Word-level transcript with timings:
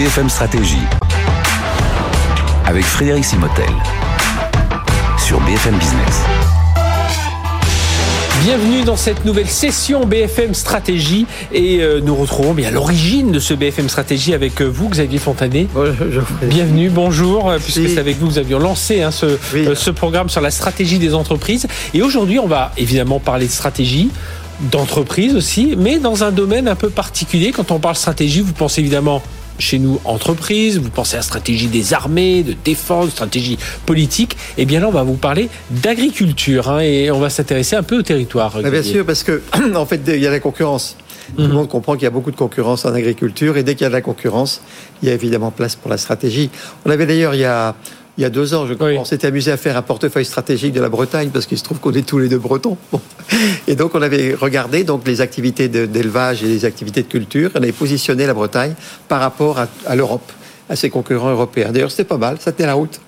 BFM 0.00 0.30
Stratégie 0.30 0.80
avec 2.64 2.82
Frédéric 2.84 3.22
Simotel 3.22 3.68
sur 5.18 5.38
BFM 5.40 5.76
Business. 5.76 6.22
Bienvenue 8.42 8.80
dans 8.84 8.96
cette 8.96 9.26
nouvelle 9.26 9.50
session 9.50 10.06
BFM 10.06 10.54
Stratégie 10.54 11.26
et 11.52 11.82
euh, 11.82 12.00
nous 12.02 12.14
retrouvons 12.16 12.54
bien 12.54 12.70
l'origine 12.70 13.30
de 13.30 13.38
ce 13.40 13.52
BFM 13.52 13.90
Stratégie 13.90 14.32
avec 14.32 14.62
euh, 14.62 14.64
vous 14.64 14.88
Xavier 14.88 15.18
Fontanet. 15.18 15.66
Bonjour. 15.74 16.22
Bienvenue, 16.44 16.88
bonjour, 16.88 17.50
euh, 17.50 17.58
puisque 17.62 17.86
c'est 17.86 17.98
avec 17.98 18.16
vous 18.16 18.28
que 18.28 18.32
nous 18.32 18.38
avions 18.38 18.58
lancé 18.58 19.02
hein, 19.02 19.10
ce, 19.10 19.38
Oui. 19.52 19.66
euh, 19.66 19.74
ce 19.74 19.90
programme 19.90 20.30
sur 20.30 20.40
la 20.40 20.50
stratégie 20.50 20.98
des 20.98 21.12
entreprises. 21.12 21.68
Et 21.92 22.00
aujourd'hui, 22.00 22.38
on 22.38 22.46
va 22.46 22.72
évidemment 22.78 23.20
parler 23.20 23.44
de 23.44 23.52
stratégie 23.52 24.08
d'entreprise 24.72 25.36
aussi, 25.36 25.74
mais 25.76 25.98
dans 25.98 26.24
un 26.24 26.32
domaine 26.32 26.68
un 26.68 26.74
peu 26.74 26.88
particulier. 26.88 27.52
Quand 27.52 27.70
on 27.70 27.78
parle 27.78 27.96
stratégie, 27.96 28.40
vous 28.40 28.54
pensez 28.54 28.80
évidemment 28.80 29.22
chez 29.60 29.78
nous 29.78 30.00
entreprise, 30.04 30.78
vous 30.78 30.90
pensez 30.90 31.14
à 31.14 31.18
la 31.18 31.22
stratégie 31.22 31.68
des 31.68 31.94
armées, 31.94 32.42
de 32.42 32.54
défense, 32.64 33.10
stratégie 33.10 33.58
politique. 33.86 34.36
Et 34.58 34.66
bien 34.66 34.80
là, 34.80 34.88
on 34.88 34.92
va 34.92 35.02
vous 35.02 35.14
parler 35.14 35.48
d'agriculture 35.70 36.70
hein, 36.70 36.80
et 36.80 37.10
on 37.10 37.20
va 37.20 37.30
s'intéresser 37.30 37.76
un 37.76 37.82
peu 37.82 37.98
au 37.98 38.02
territoire. 38.02 38.60
Bien 38.62 38.82
sûr, 38.82 39.04
parce 39.04 39.22
que 39.22 39.42
en 39.74 39.86
fait, 39.86 40.00
il 40.06 40.20
y 40.20 40.26
a 40.26 40.30
la 40.30 40.40
concurrence. 40.40 40.96
Tout 41.36 41.42
le 41.42 41.48
monde 41.48 41.68
comprend 41.68 41.94
qu'il 41.94 42.02
y 42.02 42.06
a 42.06 42.10
beaucoup 42.10 42.32
de 42.32 42.36
concurrence 42.36 42.84
en 42.84 42.92
agriculture, 42.92 43.56
et 43.56 43.62
dès 43.62 43.74
qu'il 43.74 43.84
y 43.84 43.86
a 43.86 43.88
de 43.88 43.94
la 43.94 44.00
concurrence, 44.00 44.62
il 45.02 45.08
y 45.08 45.12
a 45.12 45.14
évidemment 45.14 45.52
place 45.52 45.76
pour 45.76 45.90
la 45.90 45.96
stratégie. 45.96 46.50
On 46.84 46.90
avait 46.90 47.06
d'ailleurs 47.06 47.34
il 47.34 47.40
y 47.40 47.44
a 47.44 47.76
il 48.20 48.24
y 48.24 48.26
a 48.26 48.30
deux 48.30 48.52
ans, 48.52 48.66
je 48.66 48.74
crois, 48.74 48.88
Oui. 48.88 48.98
on 48.98 49.04
s'était 49.06 49.28
amusé 49.28 49.50
à 49.50 49.56
faire 49.56 49.78
un 49.78 49.82
portefeuille 49.82 50.26
stratégique 50.26 50.74
de 50.74 50.80
la 50.82 50.90
Bretagne 50.90 51.30
parce 51.30 51.46
qu'il 51.46 51.56
se 51.56 51.64
trouve 51.64 51.78
qu'on 51.80 51.92
est 51.94 52.06
tous 52.06 52.18
les 52.18 52.28
deux 52.28 52.38
bretons. 52.38 52.76
Bon. 52.92 53.00
Et 53.66 53.76
donc 53.76 53.94
on 53.94 54.02
avait 54.02 54.34
regardé 54.34 54.84
donc 54.84 55.06
les 55.06 55.22
activités 55.22 55.68
d'élevage 55.68 56.42
et 56.44 56.46
les 56.46 56.66
activités 56.66 57.02
de 57.02 57.08
culture. 57.08 57.50
On 57.54 57.62
avait 57.62 57.72
positionné 57.72 58.26
la 58.26 58.34
Bretagne 58.34 58.74
par 59.08 59.20
rapport 59.20 59.58
à, 59.58 59.68
à 59.86 59.96
l'Europe, 59.96 60.30
à 60.68 60.76
ses 60.76 60.90
concurrents 60.90 61.30
européens. 61.30 61.70
D'ailleurs, 61.72 61.90
c'était 61.90 62.04
pas 62.04 62.18
mal, 62.18 62.36
ça 62.40 62.52
tenait 62.52 62.66
la 62.66 62.74
route. 62.74 63.00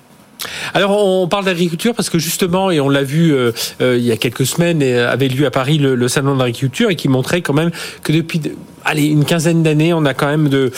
Alors 0.74 0.90
on 1.04 1.28
parle 1.28 1.44
d'agriculture 1.44 1.94
parce 1.94 2.10
que 2.10 2.18
justement, 2.18 2.70
et 2.70 2.80
on 2.80 2.88
l'a 2.88 3.02
vu 3.02 3.32
euh, 3.32 3.52
euh, 3.80 3.96
il 3.98 4.04
y 4.04 4.12
a 4.12 4.16
quelques 4.16 4.46
semaines, 4.46 4.82
et, 4.82 4.94
euh, 4.94 5.10
avait 5.10 5.28
lieu 5.28 5.46
à 5.46 5.50
Paris 5.50 5.78
le, 5.78 6.08
salon 6.08 6.34
de 6.34 6.38
l'agriculture 6.40 6.90
et 6.90 6.96
qui 6.96 7.08
montrait 7.08 7.42
quand 7.42 7.54
même 7.54 7.70
que 8.02 8.12
depuis 8.12 8.38
de- 8.38 8.52
allez, 8.84 9.04
une 9.04 9.24
quinzaine 9.24 9.62
d'années, 9.62 9.94
on 9.94 10.04
a 10.04 10.14
quand 10.14 10.26
même 10.26 10.48
de, 10.48 10.72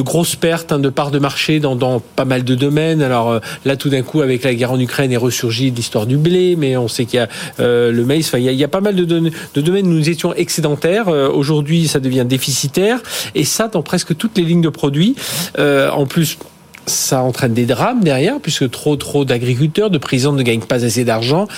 grosses 0.00 0.34
pertes 0.34 0.72
hein, 0.72 0.78
de 0.78 0.88
parts 0.88 1.12
de 1.12 1.18
marché 1.18 1.60
dans, 1.60 2.00
pas 2.00 2.24
mal 2.24 2.42
de 2.42 2.54
domaines. 2.56 3.02
Alors 3.02 3.40
là, 3.64 3.76
tout 3.76 3.88
d'un 3.88 4.02
coup, 4.02 4.20
avec 4.20 4.42
la 4.42 4.54
guerre 4.54 4.72
en 4.72 4.80
Ukraine, 4.80 5.12
est 5.12 5.16
ressurgie 5.16 5.70
l'histoire 5.70 6.06
du 6.06 6.16
blé, 6.16 6.56
mais 6.56 6.76
on 6.76 6.88
sait 6.88 7.04
qu'il 7.04 7.20
y 7.20 7.22
a 7.22 7.28
le 7.58 8.04
maïs. 8.04 8.26
Enfin, 8.26 8.38
il 8.38 8.50
y 8.52 8.64
a, 8.64 8.68
pas 8.68 8.80
mal 8.80 8.96
de, 8.96 9.04
de 9.04 9.60
domaines 9.60 9.86
où 9.86 9.92
nous 9.92 10.10
étions 10.10 10.34
excédentaires. 10.34 11.06
Aujourd'hui, 11.06 11.86
ça 11.86 12.00
devient 12.00 12.24
déficitaire, 12.26 12.98
et 13.36 13.44
ça 13.44 13.68
dans 13.68 13.82
presque 13.82 14.16
toutes 14.16 14.36
les 14.36 14.44
lignes 14.44 14.62
de 14.62 14.68
produits. 14.68 15.14
En 15.56 16.06
plus 16.06 16.38
ça 16.86 17.22
entraîne 17.22 17.54
des 17.54 17.66
drames 17.66 18.02
derrière, 18.02 18.40
puisque 18.40 18.70
trop 18.70 18.96
trop 18.96 19.24
d'agriculteurs, 19.24 19.90
de 19.90 19.98
paysans 19.98 20.32
ne 20.32 20.42
gagnent 20.42 20.60
pas 20.60 20.84
assez 20.84 21.04
d'argent. 21.04 21.48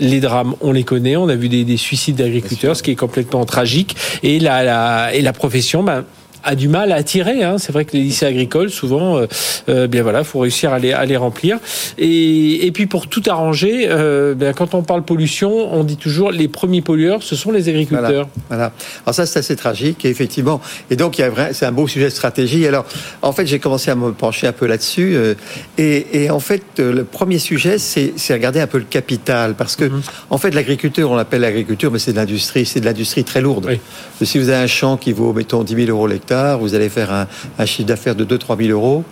Les 0.00 0.20
drames, 0.20 0.54
on 0.60 0.72
les 0.72 0.84
connaît, 0.84 1.16
on 1.16 1.28
a 1.28 1.34
vu 1.34 1.48
des, 1.48 1.64
des 1.64 1.76
suicides 1.76 2.16
d'agriculteurs, 2.16 2.76
ce 2.76 2.82
qui 2.82 2.92
est 2.92 2.96
complètement 2.96 3.44
tragique. 3.44 3.96
Et 4.22 4.38
la, 4.38 4.64
la, 4.64 5.14
et 5.14 5.22
la 5.22 5.32
profession, 5.32 5.82
ben, 5.82 6.04
a 6.44 6.54
du 6.54 6.68
mal 6.68 6.92
à 6.92 6.96
attirer. 6.96 7.42
Hein. 7.44 7.56
C'est 7.58 7.72
vrai 7.72 7.84
que 7.84 7.92
les 7.96 8.02
lycées 8.02 8.26
agricoles, 8.26 8.70
souvent, 8.70 9.18
euh, 9.18 9.26
euh, 9.68 9.86
bien 9.86 10.02
voilà, 10.02 10.24
faut 10.24 10.40
réussir 10.40 10.72
à 10.72 10.78
les, 10.78 10.92
à 10.92 11.04
les 11.04 11.16
remplir. 11.16 11.58
Et, 11.98 12.66
et 12.66 12.72
puis 12.72 12.86
pour 12.86 13.08
tout 13.08 13.22
arranger, 13.28 13.86
euh, 13.88 14.34
ben, 14.34 14.52
quand 14.54 14.74
on 14.74 14.82
parle 14.82 15.02
pollution, 15.02 15.72
on 15.74 15.84
dit 15.84 15.96
toujours 15.96 16.30
les 16.30 16.48
premiers 16.48 16.82
pollueurs, 16.82 17.22
ce 17.22 17.36
sont 17.36 17.50
les 17.50 17.68
agriculteurs. 17.68 18.28
Voilà. 18.48 18.72
Alors 19.04 19.14
ça, 19.14 19.26
c'est 19.26 19.38
assez 19.40 19.56
tragique, 19.56 20.04
et 20.04 20.08
effectivement. 20.08 20.60
Et 20.90 20.96
donc, 20.96 21.18
il 21.18 21.22
y 21.22 21.24
a 21.24 21.30
vrai, 21.30 21.50
c'est 21.52 21.66
un 21.66 21.72
beau 21.72 21.86
sujet 21.88 22.06
de 22.06 22.10
stratégie. 22.10 22.66
Alors, 22.66 22.84
en 23.22 23.32
fait, 23.32 23.46
j'ai 23.46 23.58
commencé 23.58 23.90
à 23.90 23.94
me 23.94 24.12
pencher 24.12 24.46
un 24.46 24.52
peu 24.52 24.66
là-dessus. 24.66 25.14
euh, 25.16 25.34
et, 25.76 26.24
et 26.24 26.30
en 26.30 26.40
fait, 26.40 26.62
le 26.78 27.04
premier 27.04 27.38
sujet, 27.38 27.78
c'est, 27.78 28.12
regarder 28.30 28.60
un 28.60 28.66
peu 28.66 28.78
le 28.78 28.84
capital, 28.84 29.54
parce 29.54 29.74
que, 29.76 29.84
Mhm. 29.84 30.02
en 30.30 30.38
fait, 30.38 30.50
l'agriculture, 30.54 31.10
on 31.10 31.16
l'appelle 31.16 31.40
l'agriculture, 31.40 31.90
mais 31.90 31.98
c'est 31.98 32.12
de 32.12 32.16
l'industrie, 32.16 32.66
c'est 32.66 32.80
de 32.80 32.84
l'industrie 32.84 33.24
très 33.24 33.40
lourde. 33.40 33.66
Oui. 33.68 33.80
Si 34.26 34.38
vous 34.38 34.48
avez 34.48 34.62
un 34.62 34.66
champ 34.66 34.96
qui 34.96 35.12
vaut, 35.12 35.32
mettons, 35.32 35.62
10 35.62 35.74
000 35.86 35.88
euros 35.90 36.06
l'hectare, 36.06 36.27
vous 36.32 36.74
allez 36.74 36.88
faire 36.88 37.12
un, 37.12 37.26
un 37.58 37.66
chiffre 37.66 37.88
d'affaires 37.88 38.14
de 38.14 38.24
2-3 38.24 38.58
000 38.66 38.70
euros. 38.78 39.04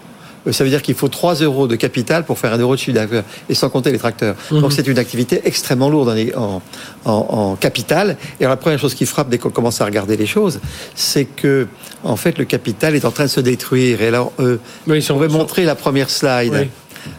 Euh, 0.46 0.52
Ça 0.52 0.62
veut 0.64 0.70
dire 0.70 0.82
qu'il 0.82 0.94
faut 0.94 1.08
3 1.08 1.34
euros 1.36 1.66
de 1.66 1.74
capital 1.76 2.24
pour 2.24 2.38
faire 2.38 2.52
un 2.52 2.58
euro 2.58 2.74
de 2.74 2.78
chiffre 2.80 2.94
d'affaires, 2.94 3.24
et 3.48 3.54
sans 3.54 3.68
compter 3.68 3.90
les 3.90 3.98
tracteurs. 3.98 4.36
Mhm. 4.52 4.60
Donc 4.60 4.72
c'est 4.72 4.86
une 4.86 4.98
activité 4.98 5.40
extrêmement 5.44 5.88
lourde 5.90 6.08
en, 6.36 6.40
en, 6.40 6.62
en- 7.04 7.26
en 7.38 7.56
capital. 7.56 8.16
Et 8.40 8.44
alors 8.44 8.52
la 8.52 8.56
première 8.56 8.78
chose 8.78 8.94
qui 8.94 9.06
frappe 9.06 9.28
dès 9.28 9.38
qu'on 9.38 9.50
commence 9.50 9.80
à 9.80 9.84
regarder 9.84 10.16
les 10.16 10.26
choses, 10.26 10.60
c'est 10.94 11.24
que 11.24 11.66
en 12.04 12.16
fait 12.16 12.38
le 12.38 12.44
capital 12.44 12.94
est 12.94 13.04
en 13.04 13.10
train 13.10 13.24
de 13.24 13.30
se 13.30 13.40
détruire. 13.40 14.02
Et 14.02 14.08
alors, 14.08 14.32
euh, 14.40 14.58
Oui, 14.86 15.04
on 15.10 15.16
va 15.16 15.28
montrer 15.28 15.64
la 15.64 15.74
première 15.74 16.10
slide. 16.10 16.52
Oui. 16.52 16.68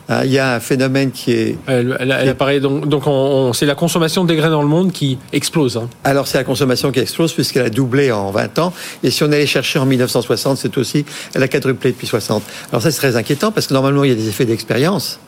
Hein, 0.09 0.22
Il 0.25 0.31
y 0.31 0.40
a 0.40 0.56
un 0.56 0.59
phénomène 0.59 1.12
qui 1.12 1.31
est 1.31 1.58
Elle, 1.68 1.96
elle- 2.00 2.16
elle 2.22 2.30
apparaît 2.30 2.59
donc, 2.59 2.88
donc 2.88 3.08
on- 3.08 3.12
on- 3.12 3.53
c'est 3.53 3.66
la 3.66 3.75
consommation 3.75 4.24
des 4.25 4.36
grains 4.36 4.50
dans 4.50 4.62
le 4.62 4.68
monde 4.68 4.92
qui 4.92 5.18
explose. 5.34 5.78
Hein. 5.78 5.90
Alors 6.03 6.28
c'est 6.28 6.38
la 6.38 6.44
consommation 6.44 6.92
qui 6.92 7.00
explose 7.00 7.34
puisqu'elle 7.34 7.66
a 7.66 7.70
doublé 7.70 8.12
en 8.12 8.31
20 8.31 8.58
ans. 8.59 8.74
Et 9.03 9.12
si 9.12 9.24
on 9.24 9.28
allait 9.28 9.46
chercher 9.48 9.80
en 9.80 9.86
1960, 9.86 10.58
c'est 10.58 10.78
aussi, 10.78 11.06
elle 11.36 11.44
a 11.44 11.48
quadruplé 11.48 11.92
depuis 11.92 12.08
60. 12.08 12.44
Alors 12.72 12.81
ça 12.81 12.92
c'est 12.92 12.98
très 13.00 13.16
inquiétant 13.16 13.52
parce 13.52 13.68
que 13.68 13.74
normalement 13.74 14.03
il 14.03 14.09
y 14.09 14.14
a 14.14 14.16
des 14.16 14.28
effets 14.30 14.46
d'expérience. 14.46 15.20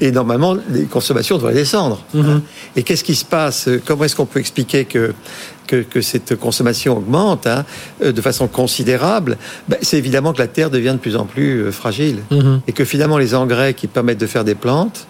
Et 0.00 0.12
normalement, 0.12 0.56
les 0.70 0.84
consommations 0.84 1.36
devraient 1.36 1.54
descendre. 1.54 2.02
Mhm. 2.14 2.42
Et 2.76 2.82
qu'est-ce 2.82 3.04
qui 3.04 3.14
se 3.14 3.24
passe? 3.24 3.68
Comment 3.84 4.04
est-ce 4.04 4.14
qu'on 4.14 4.26
peut 4.26 4.38
expliquer 4.38 4.84
que, 4.84 5.12
que, 5.66 5.82
que 5.82 6.00
cette 6.00 6.36
consommation 6.36 6.96
augmente 6.96 7.46
hein, 7.46 7.64
euh, 8.02 8.12
de 8.12 8.20
façon 8.20 8.46
considérable? 8.46 9.36
Ben, 9.68 9.78
C'est 9.82 9.98
évidemment 9.98 10.32
que 10.32 10.38
la 10.38 10.46
terre 10.46 10.70
devient 10.70 10.92
de 10.92 10.98
plus 10.98 11.16
en 11.16 11.24
plus 11.24 11.62
euh, 11.62 11.72
fragile. 11.72 12.18
Mhm. 12.30 12.60
Et 12.66 12.72
que 12.72 12.84
finalement, 12.84 13.18
les 13.18 13.34
engrais 13.34 13.74
qui 13.74 13.86
permettent 13.88 14.20
de 14.20 14.26
faire 14.26 14.44
des 14.44 14.54
plantes, 14.54 15.06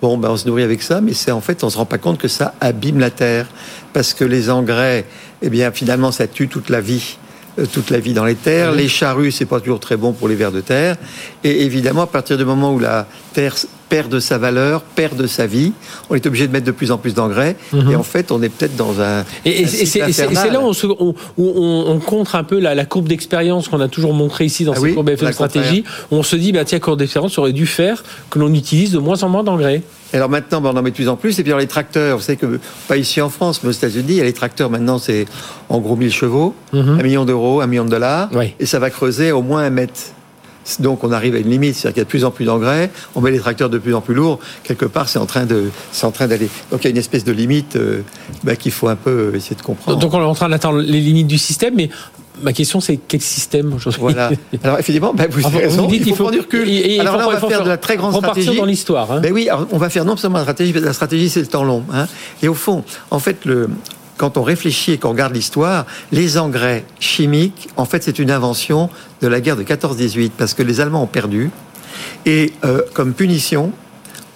bon, 0.00 0.16
ben, 0.18 0.30
on 0.30 0.36
se 0.36 0.46
nourrit 0.46 0.62
avec 0.62 0.82
ça, 0.82 1.00
mais 1.00 1.14
c'est 1.14 1.32
en 1.32 1.40
fait, 1.40 1.64
on 1.64 1.70
se 1.70 1.76
rend 1.76 1.86
pas 1.86 1.98
compte 1.98 2.18
que 2.18 2.28
ça 2.28 2.54
abîme 2.60 3.00
la 3.00 3.10
terre. 3.10 3.46
Parce 3.92 4.14
que 4.14 4.24
les 4.24 4.50
engrais, 4.50 5.04
eh 5.42 5.50
bien, 5.50 5.72
finalement, 5.72 6.12
ça 6.12 6.28
tue 6.28 6.46
toute 6.48 6.70
la 6.70 6.80
vie 6.80 7.18
euh, 7.58 7.66
toute 7.66 7.90
la 7.90 7.98
vie 7.98 8.12
dans 8.12 8.24
les 8.24 8.36
terres. 8.36 8.72
Les 8.72 8.88
charrues, 8.88 9.32
c'est 9.32 9.46
pas 9.46 9.58
toujours 9.58 9.80
très 9.80 9.96
bon 9.96 10.12
pour 10.12 10.28
les 10.28 10.36
vers 10.36 10.52
de 10.52 10.60
terre. 10.60 10.96
Et 11.42 11.64
évidemment, 11.64 12.02
à 12.02 12.06
partir 12.06 12.36
du 12.36 12.44
moment 12.44 12.72
où 12.72 12.78
la 12.78 13.06
terre 13.32 13.56
perd 13.88 14.08
de 14.10 14.20
sa 14.20 14.38
valeur, 14.38 14.82
perd 14.82 15.16
de 15.16 15.26
sa 15.26 15.46
vie, 15.46 15.72
on 16.10 16.14
est 16.14 16.26
obligé 16.26 16.46
de 16.46 16.52
mettre 16.52 16.66
de 16.66 16.70
plus 16.72 16.90
en 16.90 16.98
plus 16.98 17.14
d'engrais. 17.14 17.56
Mhm. 17.72 17.90
Et 17.90 17.96
en 17.96 18.02
fait, 18.02 18.30
on 18.30 18.42
est 18.42 18.48
peut-être 18.48 18.76
dans 18.76 19.00
un. 19.00 19.24
Et, 19.44 19.66
c'est- 19.66 19.98
là 20.50 20.60
où 20.60 20.64
on, 20.64 20.72
se- 20.72 20.86
où- 20.86 21.14
où 21.36 21.52
on- 21.56 21.84
on 21.90 21.98
contre 21.98 22.34
un 22.36 22.44
peu 22.44 22.58
la, 22.58 22.74
la 22.74 22.84
courbe 22.84 23.08
d'expérience 23.08 23.68
qu'on 23.68 23.80
a 23.80 23.88
toujours 23.88 24.12
montré 24.14 24.44
ici 24.44 24.64
dans 24.64 24.72
Ah 24.72 24.76
ces 24.76 24.82
oui, 24.82 24.94
courbes 24.94 25.08
FM 25.10 25.32
stratégie. 25.32 25.84
où 26.10 26.16
On 26.16 26.22
se 26.22 26.36
dit, 26.36 26.52
bah, 26.52 26.64
tiens, 26.64 26.78
courbe 26.80 26.98
d'expérience 26.98 27.38
aurait 27.38 27.52
dû 27.52 27.66
faire 27.66 28.02
que 28.30 28.38
l'on 28.38 28.52
utilise 28.52 28.92
de 28.92 28.98
moins 28.98 29.22
en 29.22 29.28
moins 29.28 29.42
d'engrais. 29.44 29.82
Alors 30.12 30.28
maintenant, 30.30 30.60
ben, 30.62 30.70
on 30.74 30.76
en 30.78 30.82
met 30.82 30.90
de 30.90 30.94
plus 30.96 31.08
en 31.08 31.16
plus. 31.16 31.38
Et 31.38 31.42
puis 31.42 31.52
alors, 31.52 31.60
les 31.60 31.66
tracteurs, 31.66 32.16
vous 32.16 32.22
savez 32.22 32.38
que, 32.38 32.58
pas 32.88 32.96
ici 32.96 33.20
en 33.20 33.28
France, 33.28 33.60
mais 33.62 33.68
aux 33.68 33.72
États-Unis, 33.72 34.20
les 34.20 34.32
tracteurs 34.32 34.70
maintenant, 34.70 34.98
c'est 34.98 35.26
en 35.68 35.78
gros 35.80 35.96
1000 35.96 36.12
chevaux, 36.12 36.54
Mhm. 36.72 36.98
un 36.98 37.02
million 37.02 37.24
d'euros, 37.24 37.60
un 37.60 37.66
million 37.66 37.84
de 37.84 37.90
dollars. 37.90 38.28
Oui. 38.32 38.54
Et 38.58 38.64
ça 38.66 38.78
va 38.78 38.88
creuser 38.90 39.32
au 39.32 39.42
moins 39.42 39.62
un 39.64 39.70
mètre. 39.70 39.92
Donc 40.80 41.02
on 41.04 41.12
arrive 41.12 41.34
à 41.34 41.38
une 41.38 41.50
limite, 41.50 41.74
c'est-à-dire 41.74 41.94
qu'il 41.94 42.00
y 42.00 42.02
a 42.02 42.04
de 42.04 42.10
plus 42.10 42.24
en 42.24 42.30
plus 42.30 42.44
d'engrais, 42.44 42.90
on 43.14 43.20
met 43.20 43.30
les 43.30 43.38
tracteurs 43.40 43.70
de 43.70 43.78
plus 43.78 43.94
en 43.94 44.00
plus 44.00 44.14
lourds, 44.14 44.38
quelque 44.64 44.84
part 44.84 45.08
c'est 45.08 45.18
en 45.18 45.26
train 45.26 45.46
de, 45.46 45.70
c'est 45.92 46.06
en 46.06 46.10
train 46.10 46.26
d'aller. 46.28 46.48
Donc 46.70 46.80
il 46.82 46.84
y 46.84 46.88
a 46.88 46.90
une 46.90 46.96
espèce 46.98 47.24
de 47.24 47.32
limite 47.32 47.76
euh, 47.76 48.02
ben, 48.44 48.56
qu'il 48.56 48.72
faut 48.72 48.88
un 48.88 48.96
peu 48.96 49.32
essayer 49.34 49.56
de 49.56 49.62
comprendre. 49.62 49.98
Donc 49.98 50.12
on 50.14 50.20
est 50.20 50.24
en 50.24 50.34
train 50.34 50.48
d'atteindre 50.48 50.78
les 50.80 51.00
limites 51.00 51.26
du 51.26 51.38
système, 51.38 51.74
mais 51.76 51.88
ma 52.42 52.52
question 52.52 52.80
c'est 52.80 52.96
quel 53.08 53.20
système 53.20 53.72
aujourd'hui? 53.72 54.00
Voilà. 54.00 54.30
Alors 54.62 54.78
effectivement, 54.78 55.12
ben, 55.14 55.26
vous 55.30 55.40
Enfin, 55.40 55.56
avez 55.56 55.66
raison, 55.66 55.82
vous 55.86 55.90
dites 55.90 56.02
il 56.06 56.10
faut, 56.10 56.16
faut- 56.16 56.22
prendre 56.24 56.36
du 56.36 56.40
recul. 56.40 56.68
et- 56.68 56.72
et 56.76 56.94
il 56.96 57.00
Alors 57.00 57.16
là, 57.16 57.26
on 57.28 57.30
il 57.32 57.38
va 57.38 57.48
faire 57.48 57.64
de 57.64 57.68
la 57.68 57.76
très 57.78 57.96
grande 57.96 58.14
stratégie. 58.14 58.56
dans 58.56 58.64
l'histoire. 58.64 59.10
Hein. 59.10 59.20
Ben 59.20 59.32
oui, 59.32 59.48
alors, 59.48 59.66
on 59.72 59.78
va 59.78 59.88
faire 59.90 60.04
non 60.04 60.16
seulement 60.16 60.36
la 60.38 60.44
stratégie, 60.44 60.72
mais 60.74 60.80
la 60.80 60.92
stratégie, 60.92 61.28
c'est 61.30 61.40
le 61.40 61.46
temps 61.46 61.64
long. 61.64 61.82
Hein. 61.92 62.06
Et 62.42 62.48
au 62.48 62.54
fond, 62.54 62.84
en 63.10 63.18
fait, 63.18 63.44
le, 63.44 63.68
quand 64.18 64.36
on 64.36 64.42
réfléchit 64.42 64.92
et 64.92 64.98
qu'on 64.98 65.10
regarde 65.10 65.34
l'histoire, 65.34 65.86
les 66.12 66.36
engrais 66.36 66.84
chimiques, 67.00 67.70
en 67.76 67.86
fait, 67.86 68.02
c'est 68.02 68.18
une 68.18 68.30
invention 68.30 68.90
de 69.22 69.28
la 69.28 69.40
guerre 69.40 69.56
de 69.56 69.62
14-18, 69.62 70.32
parce 70.36 70.52
que 70.52 70.62
les 70.62 70.80
Allemands 70.80 71.04
ont 71.04 71.06
perdu. 71.06 71.50
Et 72.26 72.52
euh, 72.64 72.82
comme 72.92 73.14
punition, 73.14 73.72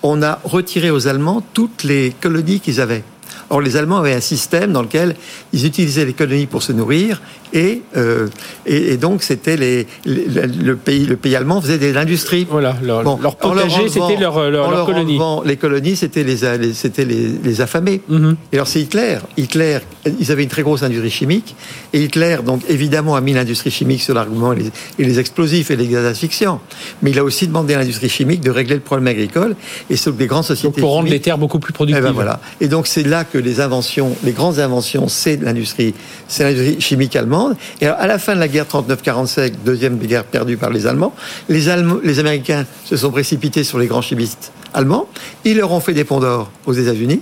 on 0.03 0.23
a 0.23 0.41
retiré 0.45 0.91
aux 0.91 1.09
Allemands 1.09 1.43
toutes 1.53 1.85
les 1.85 2.15
colonies 2.21 2.61
qu'ils 2.61 2.81
avaient. 2.81 3.05
Or, 3.53 3.61
les 3.61 3.77
Allemands 3.77 3.99
avaient 3.99 4.15
un 4.15 4.21
système 4.21 4.73
dans 4.73 4.81
lequel 4.81 5.15
ils 5.53 5.67
utilisaient 5.67 6.07
les 6.07 6.15
colonies 6.15 6.47
pour 6.47 6.63
se 6.63 6.73
nourrir 6.73 7.21
et, 7.53 7.83
euh, 7.99 8.29
et, 8.65 8.93
et 8.95 8.97
donc 8.97 9.23
c'était 9.23 9.59
les, 9.59 9.87
les- 10.07 10.25
le, 10.47 10.75
pays, 10.75 11.05
le 11.05 11.17
pays 11.17 11.37
allemand 11.37 11.61
faisait 11.61 11.77
de 11.77 11.89
l'industrie. 11.93 12.47
Voilà, 12.51 12.75
leur, 12.83 13.03
Bon, 13.05 13.19
leur 13.23 13.37
potager, 13.37 13.91
c'était 13.91 14.17
leur, 14.19 14.51
leur, 14.51 14.71
leur 14.71 14.87
colonie. 14.87 15.13
enlevant 15.17 15.43
les 15.45 15.59
colonies, 15.59 15.97
c'était 15.97 16.25
les, 16.25 16.37
les- 16.59 16.73
c'était 16.73 17.05
les, 17.05 17.61
affamés. 17.61 18.01
Mhm. 18.09 18.37
Et 18.53 18.57
alors 18.57 18.67
c'est 18.67 18.81
Hitler. 18.81 19.19
Hitler, 19.37 19.81
ils 20.19 20.33
avaient 20.33 20.45
une 20.45 20.49
très 20.49 20.63
grosse 20.63 20.83
industrie 20.83 21.11
chimique. 21.11 21.55
Et 21.93 22.05
Hitler, 22.05 22.39
donc 22.47 22.63
évidemment, 22.71 23.17
a 23.17 23.21
mis 23.21 23.35
l'industrie 23.35 23.71
chimique 23.71 24.01
sur 24.01 24.15
l'argument 24.15 24.55
et 24.55 24.57
les, 24.61 24.71
et 24.99 25.05
les 25.05 25.19
explosifs 25.19 25.71
et 25.71 25.77
les 25.77 25.89
gaz 25.89 26.07
asphyxiants. 26.07 26.63
Mais 27.03 27.11
il 27.11 27.19
a 27.19 27.25
aussi 27.25 27.47
demandé 27.47 27.75
à 27.75 27.79
l'industrie 27.81 28.09
chimique 28.09 28.41
de 28.41 28.51
régler 28.51 28.77
le 28.77 28.81
problème 28.81 29.09
agricole. 29.09 29.57
Et 29.91 29.97
c'est 29.97 30.17
des 30.17 30.27
grandes 30.27 30.41
Donc 30.41 30.47
sociétés 30.57 30.81
pour 30.81 30.93
rendre 30.93 31.11
les 31.11 31.21
terres 31.21 31.37
beaucoup 31.37 31.59
plus 31.59 31.73
Eh 31.73 31.75
productives. 31.75 32.03
ben 32.03 32.13
voilà. 32.13 32.41
Et 32.63 32.69
donc 32.69 32.87
c'est 32.87 33.03
là 33.07 33.25
que 33.25 33.42
les 33.43 33.61
inventions, 33.61 34.17
les 34.25 34.33
grandes 34.33 34.59
inventions, 34.59 35.09
c'est 35.09 35.37
l'industrie, 35.37 35.95
c'est 36.29 36.45
l'industrie 36.45 36.81
chimique 36.81 37.17
allemande. 37.17 37.57
Et 37.81 37.87
à 37.87 38.07
la 38.07 38.19
fin 38.19 38.35
de 38.35 38.41
la 38.41 38.49
guerre 38.49 38.67
39-45, 38.67 39.53
deuxième 39.65 39.99
guerre 39.99 40.25
perdue 40.25 40.57
par 40.57 40.71
les 40.71 40.87
Allemands, 40.87 41.15
les, 41.49 41.69
Allemands, 41.69 41.99
les 42.03 42.19
Américains 42.19 42.67
se 42.85 42.97
sont 42.97 43.11
précipités 43.11 43.65
sur 43.65 43.79
les 43.79 43.87
grands 43.87 44.03
chimistes 44.03 44.53
allemands. 44.75 45.07
Ils 45.45 45.57
leur 45.57 45.73
ont 45.73 45.81
fait 45.81 45.95
des 45.95 46.05
ponts 46.05 46.21
d'or 46.21 46.51
aux 46.67 46.73
États-Unis. 46.73 47.21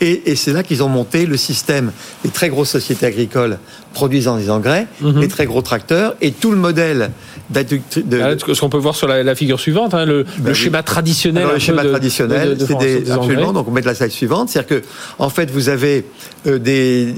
Et, 0.00 0.30
et 0.30 0.36
c'est 0.36 0.52
là 0.52 0.62
qu'ils 0.62 0.82
ont 0.82 0.88
monté 0.88 1.26
le 1.26 1.36
système 1.36 1.92
des 2.24 2.30
très 2.30 2.48
grosses 2.48 2.70
sociétés 2.70 3.06
agricoles 3.06 3.58
produisant 3.92 4.36
des 4.36 4.50
engrais, 4.50 4.86
Mhm. 5.00 5.20
les 5.20 5.28
très 5.28 5.46
gros 5.46 5.62
tracteurs, 5.62 6.14
et 6.20 6.30
tout 6.30 6.52
le 6.52 6.56
modèle 6.56 7.10
de, 7.50 7.60
Ah, 8.22 8.34
Ce 8.54 8.60
qu'on 8.60 8.68
peut 8.68 8.78
voir 8.78 8.94
sur 8.94 9.08
la, 9.08 9.24
la 9.24 9.34
figure 9.34 9.58
suivante, 9.58 9.92
hein, 9.94 10.04
le, 10.06 10.18
le 10.18 10.24
Ben 10.38 10.50
oui. 10.50 10.54
schéma 10.54 10.82
traditionnel. 10.84 11.42
Alors, 11.42 11.54
le 11.54 11.58
schéma 11.58 11.82
de- 11.82 11.88
traditionnel, 11.90 12.56
de- 12.56 12.64
c'est 12.66 12.78
des, 12.78 13.00
des 13.00 13.10
engrais. 13.12 13.24
absolument. 13.32 13.52
Donc 13.52 13.66
on 13.66 13.72
met 13.72 13.80
de 13.80 13.86
la 13.86 13.94
slide 13.96 14.12
suivante, 14.12 14.48
c'est-à-dire 14.48 14.80
que 14.80 14.86
en 15.18 15.28
fait 15.28 15.50
vous 15.50 15.68
avez 15.68 16.04
euh, 16.46 16.58
des 16.60 17.14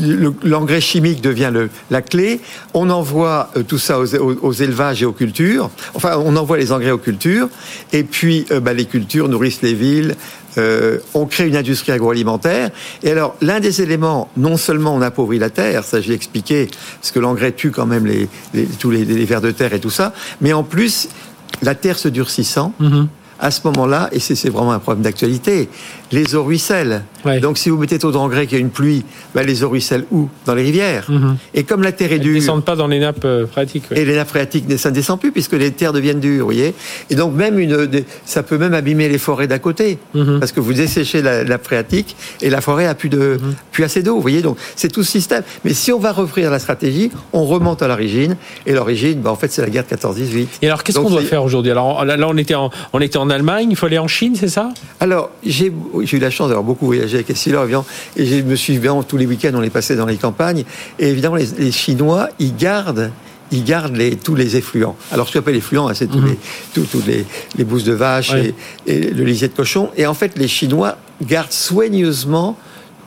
le- 0.00 0.32
l'engrais 0.44 0.80
chimique 0.80 1.20
devient 1.20 1.50
le, 1.52 1.68
la 1.90 2.00
clé. 2.00 2.40
On 2.72 2.88
envoie 2.88 3.50
euh, 3.58 3.62
tout 3.62 3.78
ça 3.78 4.00
aux, 4.00 4.14
aux- 4.16 4.38
aux 4.40 4.52
élevages 4.52 5.02
et 5.02 5.06
aux 5.06 5.12
cultures. 5.12 5.68
Enfin, 5.94 6.16
on 6.24 6.34
envoie 6.36 6.56
les 6.56 6.72
engrais 6.72 6.90
aux 6.92 6.98
cultures, 6.98 7.48
et 7.92 8.02
puis 8.02 8.46
bah, 8.62 8.72
les 8.72 8.86
cultures 8.86 9.28
nourrissent 9.28 9.60
les 9.62 9.74
villes. 9.74 10.16
Euh, 10.58 10.98
on 11.14 11.26
crée 11.26 11.46
une 11.48 11.56
industrie 11.56 11.92
agroalimentaire. 11.92 12.70
Et 13.02 13.10
alors, 13.10 13.36
l'un 13.40 13.60
des 13.60 13.80
éléments, 13.82 14.28
non 14.36 14.56
seulement 14.56 14.94
on 14.94 15.00
appauvrit 15.02 15.38
la 15.38 15.50
terre, 15.50 15.84
ça 15.84 16.00
j'ai 16.00 16.14
expliqué, 16.14 16.68
parce 17.00 17.12
que 17.12 17.18
l'engrais 17.20 17.52
tue 17.52 17.70
quand 17.70 17.86
même 17.86 18.06
les, 18.06 18.28
les- 18.54 18.66
tous 18.66 18.90
les, 18.90 19.04
les 19.04 19.24
vers 19.24 19.40
de 19.40 19.50
terre 19.52 19.72
et 19.72 19.80
tout 19.80 19.90
ça, 19.90 20.12
mais 20.40 20.52
en 20.52 20.64
plus, 20.64 21.08
la 21.62 21.74
terre 21.74 21.98
se 21.98 22.08
durcissant, 22.08 22.72
Mhm. 22.80 23.08
à 23.40 23.50
ce 23.52 23.60
moment-là, 23.66 24.08
et 24.12 24.18
c'est 24.18 24.48
vraiment 24.48 24.72
un 24.72 24.80
problème 24.80 25.02
d'actualité, 25.04 25.68
les 26.12 26.34
eaux 26.34 26.42
ruissellent. 26.44 27.02
Ouais. 27.24 27.40
Donc 27.40 27.58
si 27.58 27.68
vous 27.70 27.76
mettez 27.78 27.98
trop 27.98 28.10
d'engrais 28.12 28.46
qu'il 28.46 28.56
y 28.56 28.60
a 28.60 28.64
une 28.64 28.70
pluie, 28.70 29.04
bah, 29.34 29.42
les 29.42 29.62
eaux 29.64 29.68
ruissellent 29.68 30.04
où? 30.10 30.28
Dans 30.46 30.54
les 30.54 30.62
rivières. 30.62 31.06
Mhm. 31.10 31.36
Et 31.54 31.64
comme 31.64 31.82
la 31.82 31.92
terre 31.92 32.10
est 32.12 32.14
Elles 32.14 32.18
ne 32.20 32.24
dure, 32.24 32.34
descendent 32.40 32.64
pas 32.64 32.76
dans 32.76 32.86
les 32.86 32.98
nappes 33.00 33.24
euh, 33.24 33.46
phréatiques. 33.46 33.84
ouais. 33.90 34.00
et 34.00 34.04
les 34.04 34.14
nappes 34.16 34.28
phréatiques, 34.28 34.64
ça 34.78 34.90
ne 34.90 34.94
descend 34.94 35.18
plus 35.20 35.32
puisque 35.32 35.52
les 35.54 35.70
terres 35.72 35.92
deviennent 35.92 36.20
dures, 36.20 36.38
vous 36.40 36.44
voyez. 36.44 36.74
Et 37.10 37.14
donc 37.14 37.34
même 37.34 37.58
une, 37.58 37.88
ça 38.24 38.42
peut 38.42 38.58
même 38.58 38.74
abîmer 38.74 39.08
les 39.08 39.18
forêts 39.18 39.46
d'à 39.46 39.58
côté, 39.58 39.98
Mhm. 40.14 40.38
parce 40.40 40.52
que 40.52 40.60
vous 40.60 40.72
desséchez 40.72 41.22
la, 41.22 41.44
la 41.44 41.58
phréatique 41.58 42.16
et 42.40 42.50
la 42.50 42.60
forêt 42.60 42.86
a 42.86 42.94
plus 42.94 43.08
de, 43.08 43.38
Mhm. 43.40 43.54
plus 43.72 43.84
assez 43.84 44.02
d'eau, 44.02 44.14
vous 44.14 44.22
voyez. 44.22 44.42
Donc 44.42 44.56
c'est 44.76 44.90
tout 44.92 45.02
ce 45.02 45.10
système. 45.12 45.42
Mais 45.64 45.74
si 45.74 45.92
on 45.92 45.98
va 45.98 46.12
refaire 46.12 46.50
la 46.50 46.58
stratégie, 46.58 47.10
on 47.32 47.44
remonte 47.44 47.82
à 47.82 47.88
l'origine, 47.88 48.36
et 48.66 48.72
l'origine, 48.72 49.20
bah, 49.20 49.30
en 49.30 49.36
fait, 49.36 49.50
c'est 49.52 49.62
la 49.62 49.70
guerre 49.70 49.84
de 49.84 49.88
14-18. 49.88 50.48
Et 50.62 50.66
alors, 50.66 50.82
qu'est-ce 50.82 50.98
qu'on 50.98 51.10
doit 51.10 51.20
faire 51.22 51.42
aujourd'hui? 51.44 51.70
Alors 51.72 52.04
là, 52.04 52.16
là, 52.16 52.26
on 52.28 52.36
était 52.36 52.54
en, 52.54 52.70
on 52.92 53.00
était 53.00 53.18
en 53.18 53.28
Allemagne, 53.30 53.68
il 53.70 53.76
faut 53.76 53.86
aller 53.86 53.98
en 53.98 54.08
Chine, 54.08 54.34
c'est 54.36 54.48
ça? 54.48 54.70
Alors, 55.00 55.30
j'ai 55.44 55.72
j'ai 56.04 56.16
eu 56.16 56.20
la 56.20 56.30
chance 56.30 56.48
d'avoir 56.48 56.64
beaucoup 56.64 56.86
voyagé 56.86 57.16
avec 57.16 57.30
Essilor, 57.30 57.64
évidemment, 57.64 57.86
et 58.16 58.24
je 58.26 58.36
me 58.42 58.54
suis, 58.56 58.74
évidemment, 58.74 59.02
tous 59.02 59.16
les 59.16 59.26
week-ends, 59.26 59.52
on 59.54 59.60
les 59.60 59.70
passait 59.70 59.96
dans 59.96 60.06
les 60.06 60.16
campagnes, 60.16 60.64
et 60.98 61.08
évidemment, 61.08 61.36
les, 61.36 61.46
les 61.58 61.72
Chinois, 61.72 62.28
ils 62.38 62.54
gardent 62.56 63.10
ils 63.50 63.64
gardent 63.64 63.96
les, 63.96 64.14
tous 64.16 64.34
les 64.34 64.56
effluents. 64.56 64.94
Alors, 65.10 65.26
ce 65.26 65.32
qu'on 65.32 65.38
appelle 65.38 65.56
effluents, 65.56 65.88
hein, 65.88 65.94
c'est 65.94 66.06
tous, 66.06 66.18
Mhm. 66.18 66.26
les, 66.28 66.38
tous, 66.74 66.82
tous 66.84 67.02
les, 67.06 67.24
les 67.56 67.64
bousses 67.64 67.84
de 67.84 67.94
vache 67.94 68.32
Ouais. 68.32 68.52
et, 68.86 68.94
et 68.94 69.10
le 69.10 69.24
lisier 69.24 69.48
de 69.48 69.54
cochon. 69.54 69.88
Et 69.96 70.04
en 70.06 70.12
fait, 70.12 70.36
les 70.36 70.48
Chinois 70.48 70.98
gardent 71.22 71.50
soigneusement 71.50 72.58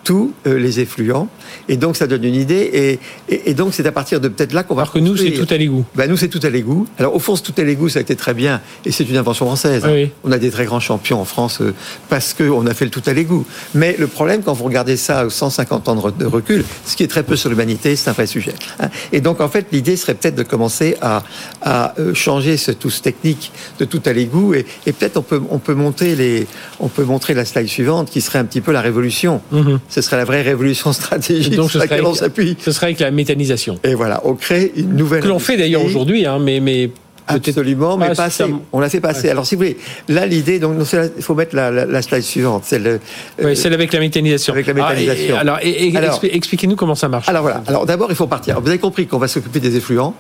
tous 0.04 0.34
euh, 0.48 0.58
les 0.58 0.80
effluents. 0.80 1.28
Et 1.70 1.78
donc, 1.78 1.96
ça 1.96 2.08
donne 2.08 2.24
une 2.24 2.36
idée. 2.36 2.70
Et, 2.74 3.00
et, 3.34 3.52
et 3.52 3.54
donc, 3.54 3.74
c'est 3.74 3.86
à 3.86 3.92
partir 3.92 4.20
de 4.20 4.28
peut-être 4.28 4.54
là 4.54 4.64
qu'on 4.64 4.76
va 4.76 4.82
Alors 4.84 4.94
que 4.94 5.00
nous, 5.00 5.16
c'est 5.18 5.32
tout 5.32 5.48
à 5.54 5.58
l'égout. 5.58 5.86
Ben, 5.96 6.10
nous, 6.10 6.18
c'est 6.18 6.28
tout 6.28 6.40
à 6.44 6.50
l'égout. 6.50 6.88
Alors, 6.98 7.16
au 7.16 7.20
fond, 7.20 7.36
c'est 7.36 7.44
tout 7.44 7.54
à 7.58 7.64
l'égout, 7.64 7.90
ça 7.90 8.00
a 8.00 8.02
été 8.02 8.16
très 8.16 8.34
bien. 8.34 8.62
Et 8.86 8.92
c'est 8.92 9.08
une 9.08 9.18
invention 9.18 9.46
française. 9.46 9.84
Oui. 9.88 10.10
On 10.24 10.32
a 10.32 10.38
des 10.40 10.50
très 10.50 10.66
grands 10.66 10.80
champions 10.80 11.20
en 11.22 11.26
France 11.26 11.60
euh, 11.62 11.74
parce 12.10 12.34
qu'on 12.34 12.66
a 12.66 12.74
fait 12.74 12.86
le 12.86 12.92
tout 12.92 13.04
à 13.06 13.14
l'égout. 13.14 13.46
Mais 13.76 13.96
le 14.00 14.08
problème, 14.08 14.42
quand 14.44 14.54
vous 14.54 14.64
regardez 14.66 14.98
ça 14.98 15.26
aux 15.26 15.30
150 15.30 15.88
ans 15.90 15.96
de 15.96 16.02
re- 16.02 16.18
de 16.18 16.26
recul, 16.26 16.64
ce 16.86 16.96
qui 16.96 17.04
est 17.04 17.08
très 17.08 17.24
peu 17.24 17.36
sur 17.36 17.50
l'humanité, 17.50 17.96
c'est 17.96 18.10
un 18.10 18.14
vrai 18.14 18.26
sujet. 18.28 18.54
hein. 18.80 18.90
Et 19.12 19.22
donc, 19.22 19.40
en 19.42 19.50
fait, 19.50 19.68
l'idée 19.72 19.96
serait 19.98 20.14
peut-être 20.16 20.36
de 20.36 20.44
commencer 20.44 20.96
à, 21.02 21.24
à 21.62 21.94
euh, 22.00 22.14
changer 22.14 22.58
ce 22.58 22.72
tous 22.72 23.02
technique 23.02 23.52
de 23.80 23.86
tout 23.86 24.02
à 24.06 24.14
l'égout. 24.14 24.54
Et, 24.56 24.66
et 24.86 24.94
peut-être 24.94 25.18
on 25.18 25.22
peut, 25.22 25.42
on, 25.50 25.60
peut 25.60 25.74
monter 25.76 26.16
les, 26.16 26.48
on 26.80 26.88
peut 26.88 27.04
montrer 27.04 27.34
la 27.34 27.46
slide 27.46 27.68
suivante 27.68 28.10
qui 28.10 28.22
serait 28.22 28.40
un 28.40 28.46
petit 28.46 28.62
peu 28.62 28.72
la 28.72 28.82
révolution. 28.82 29.42
Mhm. 29.52 29.80
Ce 29.92 30.02
serait 30.02 30.18
la 30.18 30.26
vraie 30.26 30.42
révolution 30.42 30.92
stratégique 30.94 31.56
Donc, 31.56 31.70
sur 31.70 31.80
laquelle 31.80 32.00
serait- 32.00 32.10
on 32.10 32.16
s'appuie. 32.16 32.58
Ce 32.60 32.72
serait 32.72 32.88
avec 32.88 33.00
la 33.02 33.12
méthanisation. 33.12 33.78
Et 33.84 33.94
voilà, 33.94 34.22
on 34.24 34.34
crée 34.34 34.72
une 34.76 34.96
nouvelle. 34.96 35.22
Que 35.22 35.28
l'on 35.28 35.38
fait 35.38 35.58
d'ailleurs 35.58 35.84
aujourd'hui, 35.86 36.26
hein, 36.26 36.40
mais, 36.40 36.60
mais 36.60 36.90
Absolument, 37.28 37.98
mais 37.98 38.14
pas 38.14 38.24
assez. 38.26 38.44
On 38.74 38.80
l'a 38.80 38.90
fait 38.90 39.00
passer. 39.00 39.30
Alors, 39.30 39.46
si 39.46 39.56
vous 39.56 39.60
voulez, 39.60 39.78
là, 40.10 40.26
l'idée, 40.26 40.60
donc, 40.60 40.76
il 41.18 41.24
faut 41.24 41.36
mettre 41.36 41.56
la, 41.56 41.72
la- 41.72 41.86
la 41.86 42.02
slide 42.02 42.24
suivante. 42.24 42.64
C'est 42.66 42.80
le. 42.80 42.94
Ouais, 43.40 43.46
euh, 43.52 43.56
celle 43.56 43.74
avec 43.74 43.94
la 43.94 44.00
méthanisation. 44.00 44.52
avec 44.54 44.66
la 44.68 44.74
Ah, 44.86 44.90
méthanisation. 44.94 45.38
alors, 45.38 45.60
et- 45.62 45.88
et- 45.88 45.96
Alors- 45.98 46.20
expli- 46.20 46.30
expliquez-nous 46.34 46.76
comment 46.76 46.96
ça 46.96 47.08
marche. 47.08 47.30
alors 47.30 47.44
voilà. 47.44 47.64
Alors 47.68 47.86
d'abord, 47.86 48.08
il 48.10 48.16
faut 48.16 48.28
partir. 48.28 48.60
Vous 48.60 48.68
avez 48.68 48.80
compris 48.80 49.08
qu'on 49.08 49.20
va 49.20 49.28
s'occuper 49.28 49.60
des 49.60 49.76
effluents. 49.78 50.14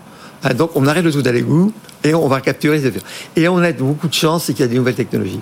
Ah, 0.43 0.53
donc, 0.53 0.71
on 0.75 0.85
arrête 0.87 1.03
le 1.03 1.11
tout 1.11 1.23
à 1.25 1.31
l'égout 1.31 1.71
et 2.03 2.13
on 2.13 2.27
va 2.27 2.39
capturer 2.41 2.77
les 2.77 2.87
effluents. 2.87 3.03
Et 3.35 3.47
on 3.47 3.57
a 3.57 3.71
beaucoup 3.73 4.07
de 4.07 4.13
chance, 4.13 4.45
c'est 4.45 4.53
qu'il 4.53 4.61
y 4.65 4.67
a 4.67 4.71
des 4.71 4.77
nouvelles 4.77 4.95
technologies. 4.95 5.39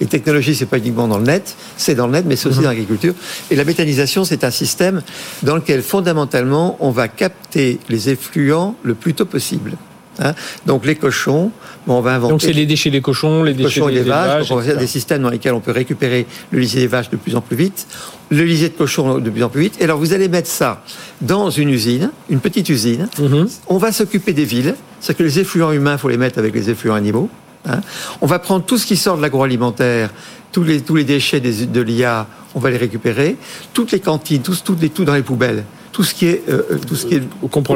Les 0.00 0.06
technologies, 0.06 0.54
c'est 0.54 0.66
pas 0.66 0.78
uniquement 0.78 1.08
dans 1.08 1.18
le 1.18 1.24
net, 1.24 1.56
c'est 1.76 1.94
dans 1.94 2.06
le 2.06 2.12
net, 2.12 2.24
mais 2.26 2.36
c'est 2.36 2.48
aussi 2.48 2.60
dans 2.60 2.68
l'agriculture. 2.68 3.14
Et 3.50 3.56
la 3.56 3.64
méthanisation, 3.64 4.24
c'est 4.24 4.44
un 4.44 4.50
système 4.50 5.02
dans 5.42 5.56
lequel, 5.56 5.82
fondamentalement, 5.82 6.76
on 6.80 6.90
va 6.90 7.08
capter 7.08 7.78
les 7.88 8.10
effluents 8.10 8.74
le 8.82 8.94
plus 8.94 9.14
tôt 9.14 9.26
possible. 9.26 9.76
Hein. 10.18 10.34
Donc, 10.66 10.84
les 10.84 10.96
cochons, 10.96 11.50
bon, 11.86 11.98
on 11.98 12.00
va 12.00 12.14
inventer 12.14 12.32
Donc 12.32 12.42
c'est 12.42 12.52
les 12.52 12.66
déchets 12.66 12.90
des 12.90 13.00
cochons, 13.00 13.42
les 13.42 13.54
déchets 13.54 13.80
cochons 13.80 13.88
et 13.88 13.94
des 13.94 14.02
des 14.04 14.10
vaches. 14.10 14.48
Donc 14.48 14.58
on 14.58 14.60
va 14.60 14.66
faire 14.66 14.76
des 14.76 14.86
systèmes 14.86 15.22
dans 15.22 15.30
lesquels 15.30 15.54
on 15.54 15.60
peut 15.60 15.70
récupérer 15.70 16.26
le 16.50 16.58
lisier 16.58 16.80
des 16.80 16.86
vaches 16.86 17.10
de 17.10 17.16
plus 17.16 17.36
en 17.36 17.40
plus 17.40 17.56
vite, 17.56 17.86
le 18.28 18.42
lisier 18.42 18.68
de 18.68 18.74
cochon 18.74 19.18
de 19.18 19.30
plus 19.30 19.42
en 19.42 19.48
plus 19.48 19.62
vite. 19.62 19.76
Et 19.80 19.84
alors 19.84 19.98
vous 19.98 20.12
allez 20.12 20.28
mettre 20.28 20.48
ça 20.48 20.82
dans 21.20 21.50
une 21.50 21.70
usine, 21.70 22.10
une 22.28 22.40
petite 22.40 22.68
usine. 22.68 23.08
Mhm. 23.18 23.48
On 23.68 23.78
va 23.78 23.92
s'occuper 23.92 24.32
des 24.32 24.44
villes, 24.44 24.74
c'est 25.00 25.16
que 25.16 25.22
les 25.22 25.38
effluents 25.38 25.72
humains, 25.72 25.96
faut 25.96 26.08
les 26.08 26.18
mettre 26.18 26.38
avec 26.38 26.54
les 26.54 26.70
effluents 26.70 26.94
animaux. 26.94 27.30
Hein. 27.68 27.80
On 28.20 28.26
va 28.26 28.38
prendre 28.38 28.64
tout 28.64 28.78
ce 28.78 28.86
qui 28.86 28.96
sort 28.96 29.16
de 29.16 29.22
l'agroalimentaire, 29.22 30.10
tous 30.52 30.62
les, 30.64 30.80
tous 30.80 30.96
les 30.96 31.04
déchets 31.04 31.40
des- 31.40 31.66
de 31.66 31.80
l'IA, 31.80 32.26
on 32.54 32.60
va 32.60 32.70
les 32.70 32.76
récupérer. 32.76 33.36
Toutes 33.72 33.92
les 33.92 34.00
cantines, 34.00 34.42
tout, 34.42 34.56
tout, 34.64 34.74
tout 34.74 35.04
dans 35.04 35.14
les 35.14 35.22
poubelles. 35.22 35.64
Tout 35.92 36.04
ce 36.04 36.14
qui 36.14 36.26
est, 36.26 36.42
euh, 36.48 36.62
euh, 36.72 36.78
tout 36.86 36.94
ce 36.96 37.06
qui 37.06 37.14
est 37.16 37.22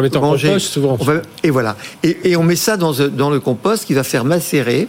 mettre 0.03 0.19
en 0.19 0.21
manger. 0.23 0.49
compost, 0.49 0.67
souvent. 0.73 0.97
On 1.01 1.05
va- 1.05 1.23
et 1.43 1.51
voilà. 1.51 1.77
Et, 2.03 2.31
et 2.31 2.37
on 2.37 2.43
met 2.45 2.57
ça 2.57 2.77
dans, 2.77 2.99
euh, 3.01 3.09
dans 3.09 3.31
le 3.31 3.41
compost 3.41 3.85
qui 3.85 3.95
va 3.95 4.05
faire 4.05 4.25
macérer. 4.25 4.89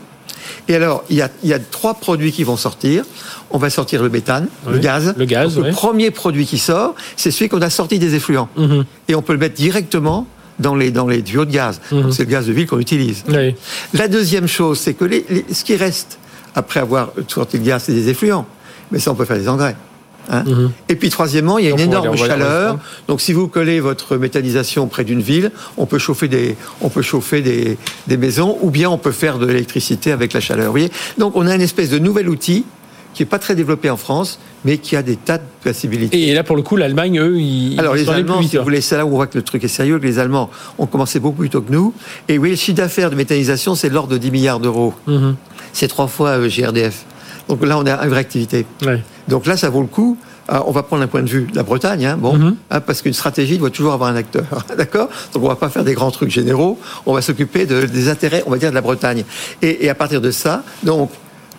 Et 0.68 0.76
alors, 0.76 1.04
il 1.10 1.16
y 1.18 1.22
a, 1.24 1.30
il 1.44 1.50
y 1.50 1.54
a 1.54 1.60
trois 1.60 1.96
produits 1.96 2.32
qui 2.32 2.44
vont 2.44 2.56
sortir. 2.58 3.04
On 3.50 3.58
va 3.58 3.70
sortir 3.72 4.04
le 4.04 4.10
méthane, 4.10 4.48
le 4.70 4.78
gaz. 4.78 5.14
le 5.18 5.26
gaz, 5.26 5.56
Donc. 5.56 5.66
Le 5.66 5.72
premier 5.72 6.12
produit 6.12 6.46
qui 6.46 6.60
sort, 6.60 6.94
c'est 7.16 7.32
celui 7.32 7.50
qu'on 7.50 7.62
a 7.64 7.70
sorti 7.72 7.98
des 7.98 8.14
effluents. 8.16 8.48
Mhm. 8.58 8.86
Et 9.08 9.16
on 9.16 9.22
peut 9.24 9.34
le 9.34 9.40
mettre 9.40 9.56
directement 9.56 10.28
dans 10.60 10.76
les, 10.76 10.92
dans 10.92 11.08
les 11.08 11.22
tuyaux 11.22 11.46
de 11.46 11.52
gaz. 11.52 11.82
Donc, 11.92 12.14
C'est 12.14 12.24
le 12.24 12.30
gaz 12.32 12.48
de 12.48 12.54
ville 12.54 12.68
qu'on 12.68 12.80
utilise. 12.80 13.24
Oui. 13.30 13.56
La 13.94 14.08
deuxième 14.08 14.48
chose, 14.48 14.80
c'est 14.80 14.94
que 14.94 15.06
les- 15.06 15.26
les- 15.30 15.46
ce 15.54 15.64
qui 15.64 15.76
reste 15.76 16.18
après 16.56 16.80
avoir 16.80 17.12
sorti 17.28 17.58
le 17.58 17.64
gaz, 17.64 17.84
c'est 17.86 17.94
des 17.94 18.10
effluents. 18.10 18.46
Mais 18.92 19.00
ça, 19.00 19.12
on 19.12 19.16
peut 19.16 19.26
faire 19.26 19.38
des 19.38 19.50
engrais. 19.50 19.76
Hein 20.30 20.44
Mhm. 20.48 20.72
Et 20.90 20.96
puis 20.96 21.10
troisièmement, 21.10 21.60
il 21.60 21.66
y 21.66 21.68
a 21.68 21.72
Donc, 21.72 21.80
une 21.82 21.86
énorme 21.86 22.18
chaleur. 22.18 22.80
Donc 23.08 23.22
si 23.22 23.32
vous 23.32 23.48
collez 23.48 23.80
votre 23.80 24.18
méthanisation 24.18 24.88
près 24.88 25.04
d'une 25.04 25.22
ville, 25.22 25.52
on 25.78 25.86
peut 25.86 26.00
chauffer 26.00 26.28
des, 26.28 26.56
on 26.82 26.90
peut 26.90 27.04
chauffer 27.04 27.42
des, 27.42 27.78
des 28.08 28.18
maisons, 28.18 28.58
ou 28.62 28.72
bien 28.72 28.90
on 28.90 28.98
peut 28.98 29.12
faire 29.12 29.38
de 29.38 29.46
l'électricité 29.46 30.12
avec 30.12 30.34
la 30.34 30.40
chaleur. 30.40 30.66
Vous 30.66 30.72
voyez? 30.72 30.92
Donc 31.20 31.36
on 31.36 31.46
a 31.46 31.54
une 31.54 31.62
espèce 31.62 31.90
de 31.92 32.00
nouvel 32.00 32.28
outil 32.28 32.66
qui 33.16 33.24
est 33.24 33.26
pas 33.26 33.40
très 33.40 33.56
développé 33.56 33.90
en 33.90 33.98
France, 33.98 34.38
mais 34.66 34.78
qui 34.78 34.96
a 34.96 35.02
des 35.02 35.16
tas 35.16 35.38
de 35.40 35.44
possibilités. 35.64 36.28
Et 36.28 36.34
là, 36.36 36.44
pour 36.44 36.56
le 36.56 36.62
coup, 36.62 36.76
l'Allemagne, 36.76 37.18
eux, 37.20 37.40
ils, 37.40 37.80
Alors 37.80 37.96
ils 37.98 38.04
les 38.04 38.10
Allemands, 38.12 38.40
vite. 38.42 38.50
si 38.52 38.56
vous 38.58 38.62
hein. 38.62 38.64
voulez, 38.66 38.82
c'est 38.82 38.98
là 38.98 39.06
où 39.06 39.10
on 39.14 39.16
voit 39.16 39.28
que 39.28 39.38
le 39.38 39.44
truc 39.44 39.64
est 39.64 39.68
sérieux, 39.70 39.98
que 39.98 40.06
les 40.06 40.20
Allemands 40.20 40.50
ont 40.78 40.86
commencé 40.86 41.20
beaucoup 41.20 41.38
plus 41.40 41.50
tôt 41.50 41.62
que 41.62 41.72
nous. 41.72 41.94
Et 42.28 42.38
oui, 42.38 42.52
le 42.52 42.56
chiffre 42.58 42.78
d'affaires 42.78 43.10
de 43.10 43.16
méthanisation, 43.16 43.74
c'est 43.74 43.90
de 43.90 43.94
l'ordre 43.96 44.10
de 44.12 44.18
10 44.18 44.32
milliards 44.32 44.60
d'euros. 44.60 44.94
Mhm. 45.08 45.36
C'est 45.74 45.88
trois 45.88 46.08
fois 46.08 46.30
euh, 46.40 46.50
GRDF. 46.50 47.06
Donc 47.48 47.66
là, 47.66 47.78
on 47.78 47.86
a 47.86 48.04
une 48.04 48.10
vraie 48.10 48.20
activité. 48.20 48.66
Ouais. 48.86 49.02
Donc 49.28 49.46
là, 49.48 49.56
ça 49.58 49.70
vaut 49.70 49.82
le 49.82 49.88
coup. 49.88 50.18
Ah, 50.48 50.64
on 50.68 50.72
va 50.72 50.84
prendre 50.84 51.02
un 51.02 51.08
point 51.08 51.24
de 51.24 51.30
vue 51.30 51.48
de 51.52 51.56
la 51.56 51.64
Bretagne, 51.64 52.06
hein, 52.06 52.18
bon, 52.18 52.38
Mhm. 52.38 52.56
hein, 52.70 52.80
parce 52.82 53.02
qu'une 53.02 53.14
stratégie 53.14 53.58
doit 53.58 53.72
toujours 53.72 53.94
avoir 53.94 54.10
un 54.12 54.16
acteur, 54.16 54.44
d'accord? 54.78 55.10
Donc 55.34 55.44
on 55.44 55.48
va 55.48 55.56
pas 55.56 55.70
faire 55.70 55.84
des 55.84 55.96
grands 55.96 56.12
trucs 56.12 56.30
généraux, 56.30 56.78
on 57.08 57.14
va 57.14 57.22
s'occuper 57.24 57.66
de- 57.66 57.86
des 57.86 58.10
intérêts, 58.10 58.44
on 58.46 58.52
va 58.52 58.58
dire, 58.60 58.70
de 58.70 58.76
la 58.76 58.82
Bretagne. 58.82 59.24
Et, 59.64 59.86
et 59.86 59.90
à 59.90 59.96
partir 59.96 60.22
de 60.22 60.30
ça, 60.30 60.64
donc 60.84 61.10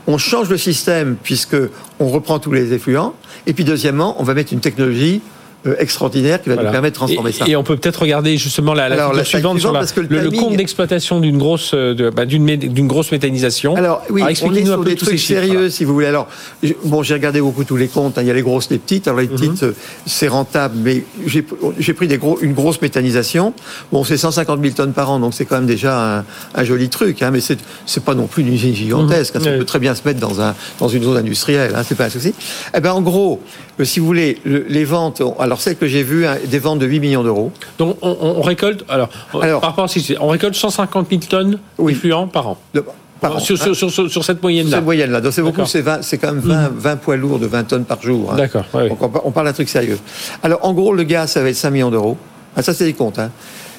on 0.07 0.19
change 0.19 0.49
le 0.49 0.59
système 0.59 1.17
puisque 1.21 1.57
on 1.99 2.09
reprend 2.09 2.39
tous 2.39 2.53
les 2.53 2.73
effluents. 2.73 3.15
Et 3.47 3.53
puis 3.53 3.65
deuxièmement, 3.65 4.21
on 4.21 4.25
va 4.25 4.35
mettre 4.35 4.53
une 4.53 4.61
technologie 4.61 5.23
extraordinaire 5.79 6.43
qui 6.43 6.49
va 6.49 6.55
Voilà. 6.55 6.69
nous 6.71 6.73
permettre 6.73 6.93
de 6.95 6.97
transformer 7.07 7.31
et, 7.31 7.33
ça. 7.33 7.45
Et 7.49 7.57
on 7.57 7.63
peut 7.63 7.77
peut-être 7.77 8.01
regarder 8.03 8.37
justement 8.37 8.75
la, 8.75 8.89
la 8.89 8.95
Alors, 9.07 9.25
suivante 9.27 9.59
sur 9.61 9.73
la- 9.73 9.81
le 10.09 10.31
compte 10.31 10.57
d'exploitation 10.57 11.21
d'une 11.21 11.39
grosse, 11.39 11.73
euh, 11.75 12.11
bah, 12.15 12.25
d'une, 12.27 12.87
grosse 12.87 13.13
méthanisation. 13.13 13.75
Alors 13.77 14.03
oui, 14.11 14.23
Alors, 14.23 14.37
on 14.45 14.55
est 14.55 14.69
un 14.69 14.79
peu 14.79 14.85
des 14.85 14.97
trucs 14.97 15.19
chiffres, 15.19 15.41
sérieux, 15.41 15.53
voilà. 15.55 15.71
si 15.71 15.85
vous 15.85 15.95
voulez. 15.95 16.07
Alors, 16.07 16.29
bon, 16.85 17.03
j'ai 17.03 17.15
regardé 17.15 17.41
beaucoup 17.41 17.65
tous 17.65 17.77
les 17.77 17.89
comptes. 17.89 18.19
hein. 18.19 18.23
Il 18.23 18.29
y 18.29 18.31
a 18.31 18.35
les 18.35 18.43
grosses, 18.43 18.71
les 18.71 18.79
petites. 18.79 19.09
Alors 19.09 19.21
les 19.21 19.27
Mhm. 19.29 19.37
petites, 19.37 19.63
euh, 19.63 19.73
c'est 20.07 20.29
rentable, 20.29 20.77
mais 20.83 21.05
j'ai 21.27 21.93
pris 21.95 22.09
des 22.09 22.19
gros, 22.19 22.39
une 22.41 22.53
grosse 22.55 22.81
méthanisation. 22.81 23.53
Bon, 23.93 24.05
c'est 24.05 24.17
150 24.17 24.61
000 24.63 24.75
tonnes 24.75 24.93
par 24.93 25.11
an, 25.11 25.19
donc 25.21 25.35
c'est 25.35 25.45
quand 25.45 25.57
même 25.57 25.67
déjà 25.67 26.19
un, 26.19 26.25
un 26.55 26.65
joli 26.65 26.89
truc. 26.89 27.23
Hein, 27.23 27.31
mais 27.33 27.41
c'est 27.41 27.59
c'est 27.87 28.05
pas 28.05 28.15
non 28.15 28.27
plus 28.27 28.43
une 28.43 28.53
usine 28.53 28.75
gigantesque. 28.75 29.37
hein. 29.37 29.41
Ça 29.43 29.51
peut 29.51 29.65
très 29.65 29.79
bien 29.79 29.95
se 29.95 30.03
mettre 30.05 30.21
dans 30.21 30.41
un 30.41 30.55
dans 30.81 30.89
une 30.89 31.03
zone 31.03 31.17
industrielle. 31.17 31.73
Hein, 31.77 31.83
c'est 31.87 31.95
pas 31.97 32.07
un 32.07 32.11
souci. 32.11 32.35
Eh 32.77 32.81
ben, 32.81 32.93
en 32.93 33.01
gros, 33.03 33.41
euh, 33.81 33.85
si 33.85 34.01
vous 34.01 34.07
voulez, 34.07 34.39
le- 34.45 34.65
les 34.69 34.85
ventes. 34.85 35.23
Alors 35.39 35.56
celles 35.61 35.77
que 35.77 35.87
j'ai 35.87 36.03
vues, 36.03 36.27
hein, 36.27 36.37
des 36.45 36.59
ventes 36.59 36.79
de 36.79 36.87
8 36.87 37.01
millions 37.01 37.23
d'euros. 37.23 37.53
Donc 37.79 37.97
on, 38.03 38.41
récolte, 38.43 38.85
alors, 38.89 39.09
Alors- 39.41 39.61
par 39.61 39.71
rapport 39.71 39.85
à 39.85 39.89
ce 39.89 39.99
on 40.21 40.29
récolte 40.29 40.55
150 40.55 41.09
000 41.11 41.21
tonnes 41.29 41.59
Oui. 41.79 41.93
d'effluents 41.95 42.27
par 42.29 42.49
an. 42.49 42.59
De- 42.75 42.85
par 43.21 43.37
an, 43.37 43.39
sur, 43.39 43.55
hein. 43.61 43.73
sur, 43.75 43.91
sur, 43.91 44.11
sur- 44.11 44.25
cette 44.25 44.43
moyenne-là. 44.43 44.77
cette 44.77 44.85
moyenne-là. 44.85 45.21
Donc 45.23 45.33
c'est 45.33 45.41
beaucoup, 45.43 45.65
c'est 45.65 45.81
20 45.81 46.03
c'est 46.03 46.19
quand 46.19 46.33
même 46.35 46.41
20, 46.41 46.71
20 46.77 46.97
poids 46.97 47.17
lourds 47.17 47.39
de 47.39 47.47
20 47.47 47.65
tonnes 47.65 47.85
par 47.85 48.03
jour. 48.03 48.33
hein. 48.33 48.37
D'accord, 48.37 48.65
ouais. 48.75 48.89
Donc 48.91 49.03
on, 49.03 49.09
par- 49.09 49.27
on 49.27 49.31
parle 49.31 49.47
d'un 49.47 49.53
truc 49.55 49.69
sérieux. 49.69 49.99
Alors 50.43 50.61
en 50.65 50.75
gros, 50.75 50.93
le 50.93 51.03
gaz, 51.03 51.31
ça 51.33 51.43
va 51.43 51.49
être 51.49 51.57
5 51.57 51.71
millions 51.71 51.91
d'euros. 51.91 52.17
Ah, 52.57 52.63
ça, 52.63 52.75
c'est 52.75 52.85
des 52.85 52.93
comptes. 52.93 53.19
hein. 53.19 53.31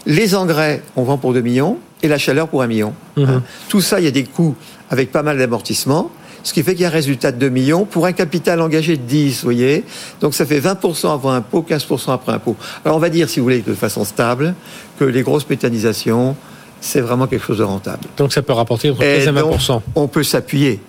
Les 0.06 0.36
engrais, 0.36 0.82
on 0.96 1.04
vend 1.04 1.18
pour 1.18 1.34
2 1.34 1.42
millions 1.42 1.78
et 2.02 2.08
la 2.08 2.18
chaleur 2.18 2.48
pour 2.48 2.62
1 2.64 2.68
million. 2.68 2.94
Mhm. 3.18 3.42
Tout 3.70 3.82
ça, 3.82 4.00
il 4.00 4.06
y 4.06 4.08
a 4.08 4.12
des 4.12 4.24
coûts 4.24 4.56
avec 4.90 5.12
pas 5.12 5.22
mal 5.24 5.38
d'amortissements. 5.38 6.10
Ce 6.44 6.54
qui 6.54 6.64
fait 6.64 6.74
qu'il 6.74 6.84
y 6.84 6.86
a 6.86 6.90
un 6.90 6.92
résultat 6.92 7.32
de 7.32 7.38
2 7.38 7.50
millions 7.50 7.86
pour 7.86 8.06
un 8.06 8.14
capital 8.14 8.62
engagé 8.62 8.98
de 8.98 9.02
10, 9.02 9.40
vous 9.40 9.44
voyez. 9.44 9.84
Donc 10.22 10.34
ça 10.34 10.46
fait 10.46 10.60
20% 10.60 11.14
avant 11.14 11.32
impôt, 11.32 11.66
15% 11.68 12.14
après 12.14 12.34
impôt. 12.34 12.56
Alors 12.86 12.98
on 12.98 13.00
va 13.00 13.10
dire, 13.10 13.30
si 13.30 13.40
vous 13.40 13.46
voulez, 13.46 13.62
de 13.62 13.74
façon 13.74 14.06
stable, 14.06 14.56
que 15.00 15.06
les 15.06 15.22
grosses 15.24 15.48
méthanisations, 15.50 16.36
c'est 16.80 17.02
vraiment 17.02 17.28
quelque 17.28 17.46
chose 17.46 17.58
de 17.58 17.64
rentable. 17.64 18.04
Donc 18.18 18.34
ça 18.34 18.42
peut 18.42 18.54
rapporter 18.54 18.90
entre 18.90 19.02
Et 19.02 19.18
15 19.18 19.28
et 19.28 19.32
20 19.32 19.42
donc, 19.42 19.82
on 19.96 20.08
peut 20.08 20.24
s'appuyer. 20.24 20.80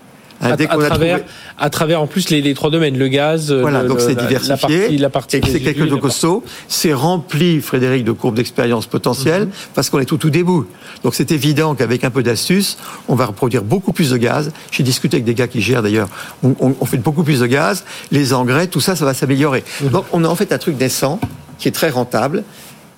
À, 0.41 0.57
dès 0.57 0.65
à 0.65 0.69
qu'on 0.69 0.81
a 0.83 0.87
travers, 0.87 1.19
trouvé- 1.19 1.31
à 1.59 1.71
travers 1.71 2.01
en 2.03 2.07
plus 2.07 2.31
les, 2.31 2.41
les 2.41 2.55
trois 2.55 2.71
domaines, 2.71 2.97
le 2.97 3.09
gaz, 3.09 3.53
Voilà, 3.53 3.83
le- 3.83 3.89
donc 3.89 4.01
c'est 4.01 4.15
diversifié. 4.15 4.49
la 4.51 4.57
partie, 4.57 4.99
la 4.99 5.11
partie 5.11 5.37
et 5.37 5.41
que 5.41 5.49
c'est 5.49 5.61
quelque 5.61 5.81
chose 5.81 5.91
de 5.91 5.97
costaud. 5.97 6.45
C'est 6.69 6.93
rempli, 6.93 7.61
Frédéric, 7.61 8.05
de 8.05 8.13
courbes 8.13 8.37
d'expérience 8.37 8.87
potentielles, 8.87 9.45
Mhm. 9.47 9.51
parce 9.75 9.91
qu'on 9.91 9.99
est 9.99 10.05
tout 10.05 10.17
tout 10.17 10.31
début. 10.31 10.63
Donc 11.03 11.15
c'est 11.15 11.33
évident 11.33 11.75
qu'avec 11.75 12.05
un 12.05 12.11
peu 12.11 12.23
d'astuce, 12.23 12.79
on 13.09 13.15
va 13.15 13.27
reproduire 13.27 13.63
beaucoup 13.63 13.93
plus 13.93 14.11
de 14.11 14.17
gaz. 14.17 14.53
J'ai 14.71 14.83
discuté 14.83 15.17
avec 15.17 15.25
des 15.25 15.35
gars 15.35 15.49
qui 15.49 15.61
gèrent 15.61 15.83
d'ailleurs. 15.83 16.09
On, 16.43 16.55
on- 16.61 16.75
on 16.81 16.85
fait 16.87 16.99
beaucoup 16.99 17.23
plus 17.25 17.41
de 17.41 17.47
gaz. 17.47 17.85
Les 18.13 18.33
engrais, 18.33 18.67
tout 18.69 18.81
ça, 18.81 18.95
ça 18.97 19.05
va 19.05 19.15
s'améliorer. 19.15 19.65
Mhm. 19.83 19.89
Donc 19.91 20.05
on 20.13 20.25
a 20.25 20.29
en 20.29 20.35
fait 20.37 20.53
un 20.53 20.59
truc 20.59 20.79
naissant 20.79 21.19
qui 21.59 21.67
est 21.67 21.73
très 21.73 21.91
rentable 21.91 22.45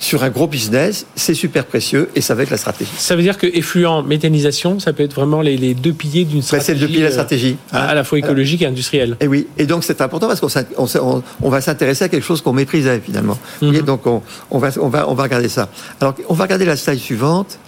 sur 0.01 0.25
un 0.25 0.31
gros 0.31 0.47
business. 0.49 1.07
C'est 1.15 1.35
super 1.35 1.65
précieux 1.67 2.09
et 2.17 2.21
ça 2.23 2.35
va 2.35 2.43
être 2.43 2.51
la 2.51 2.57
stratégie. 2.57 2.91
Ça 2.97 3.15
veut 3.15 3.23
dire 3.23 3.37
que 3.39 3.47
effluent, 3.47 4.03
méthanisation, 4.03 4.81
ça 4.81 4.93
peut 4.93 5.03
être 5.05 5.15
vraiment 5.15 5.43
les, 5.43 5.57
les 5.57 5.75
deux 5.75 5.93
piliers 5.93 6.25
d'une 6.25 6.41
Ben, 6.41 6.43
c'est 6.43 6.57
stratégie. 6.63 6.81
le 6.81 6.81
deux 6.81 6.87
piliers 6.87 6.99
de 7.01 7.05
la 7.05 7.11
euh, 7.11 7.13
stratégie. 7.13 7.57
à, 7.71 7.85
hein. 7.85 7.87
à 7.89 7.95
la 7.95 8.03
fois 8.03 8.19
écologique 8.19 8.63
et 8.63 8.67
industrielle. 8.67 9.17
Et 9.21 9.29
oui, 9.29 9.47
et 9.59 9.67
donc 9.67 9.85
c'est 9.85 10.01
important 10.01 10.27
parce 10.27 10.41
qu'on 10.41 10.49
s'in- 10.49 10.65
on, 10.79 10.87
s'in- 10.87 11.01
on- 11.03 11.23
on 11.43 11.51
va 11.51 11.61
s'intéresser 11.61 12.05
à 12.05 12.09
quelque 12.09 12.25
chose 12.25 12.41
qu'on 12.41 12.53
méprisait 12.55 13.01
finalement. 13.05 13.39
Vous 13.61 13.67
voyez, 13.69 13.81
Mhm. 13.81 13.87
donc 13.87 14.07
on, 14.07 14.23
on 14.51 14.59
va, 14.59 14.71
on, 14.81 14.89
va, 14.89 15.09
on 15.09 15.15
va 15.15 15.23
regarder 15.25 15.49
ça. 15.51 15.69
Alors 16.01 16.15
on 16.29 16.35
va 16.35 16.45
regarder 16.45 16.65
la 16.65 16.77
slide 16.77 16.99
suivante. 16.99 17.59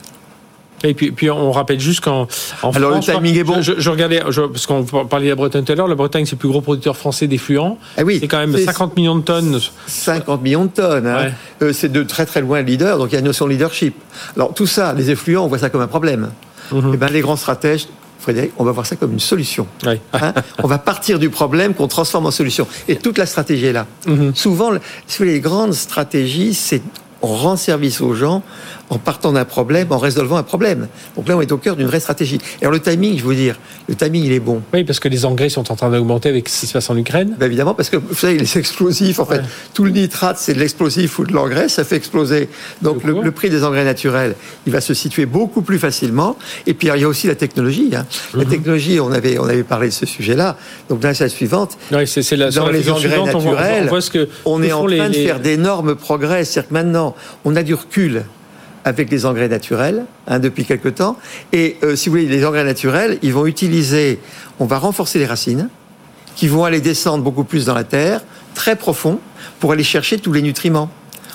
Et 0.85 0.95
puis, 0.95 1.13
puis 1.13 1.31
on 1.31 1.53
rappelle 1.53 1.79
juste 1.81 2.01
qu'en 2.01 2.27
en 2.63 2.71
Alors, 2.73 2.91
le 2.91 3.01
France, 3.03 3.07
timing 3.07 3.37
est 3.39 3.45
bon. 3.45 3.61
Je, 3.63 3.73
je- 3.75 3.81
je 3.81 3.91
regardais, 3.91 4.23
je- 4.31 4.41
parce 4.43 4.67
qu'on 4.67 4.85
parlait 4.85 5.27
de 5.27 5.31
la 5.31 5.37
Bretagne 5.37 5.65
tout 5.65 5.73
à 5.73 5.75
l'heure, 5.75 5.89
la 5.89 5.95
Bretagne 5.95 6.25
c'est 6.27 6.33
le 6.33 6.39
plus 6.39 6.49
gros 6.49 6.61
producteur 6.61 6.97
français 6.97 7.27
d'effluents. 7.27 7.79
Eh 7.99 8.03
oui, 8.03 8.19
c'est 8.21 8.29
quand 8.29 8.39
même 8.39 8.57
c'est 8.57 8.65
50 8.65 8.97
millions 8.97 9.17
de 9.17 9.23
tonnes. 9.23 9.59
50 9.87 10.43
millions 10.43 10.65
de 10.65 10.71
tonnes. 10.71 11.07
hein. 11.07 11.25
Ouais. 11.27 11.33
Euh, 11.69 11.73
c'est 11.73 11.91
de 11.93 12.03
très 12.03 12.27
très 12.27 12.41
loin 12.41 12.61
le 12.61 12.67
leader, 12.67 12.99
donc 12.99 13.09
il 13.11 13.13
y 13.13 13.17
a 13.17 13.21
une 13.21 13.25
notion 13.27 13.47
de 13.47 13.51
leadership. 13.53 13.95
Alors 14.37 14.55
tout 14.55 14.67
ça, 14.67 14.93
les 14.95 15.11
effluents, 15.11 15.45
on 15.45 15.49
voit 15.49 15.59
ça 15.59 15.71
comme 15.71 15.81
un 15.83 15.87
problème. 15.87 16.31
Mhm. 16.73 16.91
Eh 16.95 16.97
ben, 16.97 17.09
les 17.13 17.21
grands 17.21 17.37
stratèges, 17.37 17.87
Frédéric, 18.19 18.53
on 18.57 18.65
va 18.65 18.71
voir 18.73 18.87
ça 18.87 18.95
comme 18.97 19.13
une 19.13 19.21
solution. 19.21 19.67
Hein 19.85 19.97
on 20.63 20.67
va 20.69 20.79
partir 20.79 21.19
du 21.19 21.29
problème 21.29 21.75
qu'on 21.75 21.89
transforme 21.89 22.27
en 22.27 22.31
solution. 22.31 22.67
Et 22.89 22.97
toute 22.97 23.19
la 23.19 23.27
stratégie 23.27 23.67
est 23.67 23.73
là. 23.73 23.87
Souvent, 24.35 24.71
le- 24.71 24.81
si 25.07 25.19
vous 25.19 25.25
voulez, 25.25 25.35
les 25.35 25.41
grandes 25.41 25.75
stratégies, 25.75 26.55
c'est 26.55 26.83
on 27.25 27.35
rend 27.37 27.57
service 27.57 28.01
aux 28.01 28.15
gens 28.15 28.43
en 28.91 28.99
partant 28.99 29.33
d'un 29.33 29.45
problème, 29.45 29.89
en 29.91 29.99
résolvant 29.99 30.37
un 30.37 30.43
problème. 30.43 30.89
Donc 31.17 31.29
là, 31.29 31.37
on 31.37 31.41
est 31.41 31.51
au 31.53 31.57
cœur 31.57 31.77
d'une 31.77 31.87
vraie 31.87 32.01
stratégie. 32.01 32.39
Et 32.61 32.65
alors 32.65 32.73
le 32.73 32.81
timing, 32.81 33.19
je 33.19 33.25
veux 33.25 33.35
dire, 33.35 33.57
le 33.89 33.95
timing, 33.95 34.25
il 34.25 34.33
est 34.33 34.41
bon. 34.41 34.61
Oui, 34.75 34.85
parce 34.85 35.01
que 35.01 35.09
les 35.09 35.25
engrais 35.25 35.49
sont 35.49 35.71
en 35.73 35.77
train 35.77 35.91
d'augmenter 35.91 36.29
avec 36.29 36.49
ce 36.49 36.61
qui 36.61 36.67
se 36.67 36.73
passe 36.75 36.91
en 36.91 36.97
Ukraine. 36.97 37.35
Ben 37.39 37.47
évidemment, 37.47 37.75
parce 37.75 37.89
que 37.89 37.97
vous 37.97 38.15
savez, 38.15 38.37
les 38.39 38.59
explosifs, 38.59 39.19
en 39.19 39.25
fait, 39.27 39.37
Ouais. 39.39 39.43
tout 39.73 39.85
le 39.85 39.91
nitrate, 39.91 40.37
c'est 40.39 40.53
de 40.55 40.59
l'explosif 40.59 41.19
ou 41.19 41.25
de 41.25 41.33
l'engrais, 41.33 41.69
ça 41.69 41.85
fait 41.85 41.97
exploser. 41.97 42.49
Donc 42.83 43.03
le, 43.05 43.31
prix 43.31 43.49
des 43.51 43.65
engrais 43.65 43.85
naturels, 43.85 44.35
il 44.67 44.73
va 44.73 44.81
se 44.81 44.93
situer 44.95 45.25
beaucoup 45.27 45.63
plus 45.63 45.79
facilement. 45.79 46.37
Et 46.67 46.75
puis 46.75 46.89
il 46.95 47.01
y 47.01 47.05
a 47.05 47.09
aussi 47.09 47.27
la 47.29 47.35
technologie. 47.35 47.91
hein. 47.97 48.05
Mhm. 48.35 48.41
La 48.41 48.47
technologie, 48.47 49.01
on 49.01 49.11
avait, 49.13 49.39
on 49.39 49.45
avait 49.45 49.63
parlé 49.63 49.89
de 49.89 49.93
ce 49.95 50.05
sujet-là. 50.07 50.57
Donc 50.91 51.01
dans 51.01 51.09
la 51.19 51.29
suivante, 51.29 51.79
Ouais, 51.91 52.05
la, 52.33 52.51
dans 52.51 52.67
la 52.67 52.73
les 52.73 52.91
engrais 52.91 53.01
suivante, 53.01 53.35
on 53.35 53.39
voit- 53.39 53.53
naturels, 53.53 53.85
on 53.85 53.89
voit 53.89 54.01
ce 54.01 54.11
que 54.11 54.29
on 54.45 54.63
est 54.63 54.73
en 54.73 54.81
train 54.85 54.89
les- 54.91 54.99
de 55.09 55.15
les- 55.15 55.27
faire 55.27 55.41
d'énormes 55.41 55.95
progrès. 55.95 56.45
C'est-à-dire 56.45 56.69
que 56.69 56.75
maintenant, 56.75 57.15
on 57.45 57.57
a 57.57 57.63
du 57.63 57.75
recul 57.75 58.25
avec 58.85 59.11
les 59.11 59.27
engrais 59.27 59.49
naturels 59.49 60.05
hein, 60.27 60.39
depuis 60.39 60.65
quelque 60.65 60.89
temps. 60.89 61.17
Et 61.53 61.77
euh, 61.83 61.97
si 61.97 62.09
vous 62.09 62.17
voulez, 62.17 62.27
les 62.27 62.45
engrais 62.45 62.65
naturels, 62.65 63.19
ils 63.23 63.33
vont 63.33 63.47
utiliser, 63.47 64.19
on 64.59 64.67
va 64.67 64.79
renforcer 64.79 65.19
les 65.19 65.27
racines, 65.27 65.69
qui 66.35 66.49
vont 66.49 66.65
aller 66.65 66.81
descendre 66.81 67.23
beaucoup 67.23 67.45
plus 67.45 67.67
dans 67.67 67.75
la 67.75 67.85
terre, 67.85 68.23
très 68.55 68.77
profond, 68.77 69.19
pour 69.61 69.73
aller 69.73 69.85
chercher 69.85 70.19
tous 70.19 70.33
les 70.33 70.43
nutriments. 70.43 70.91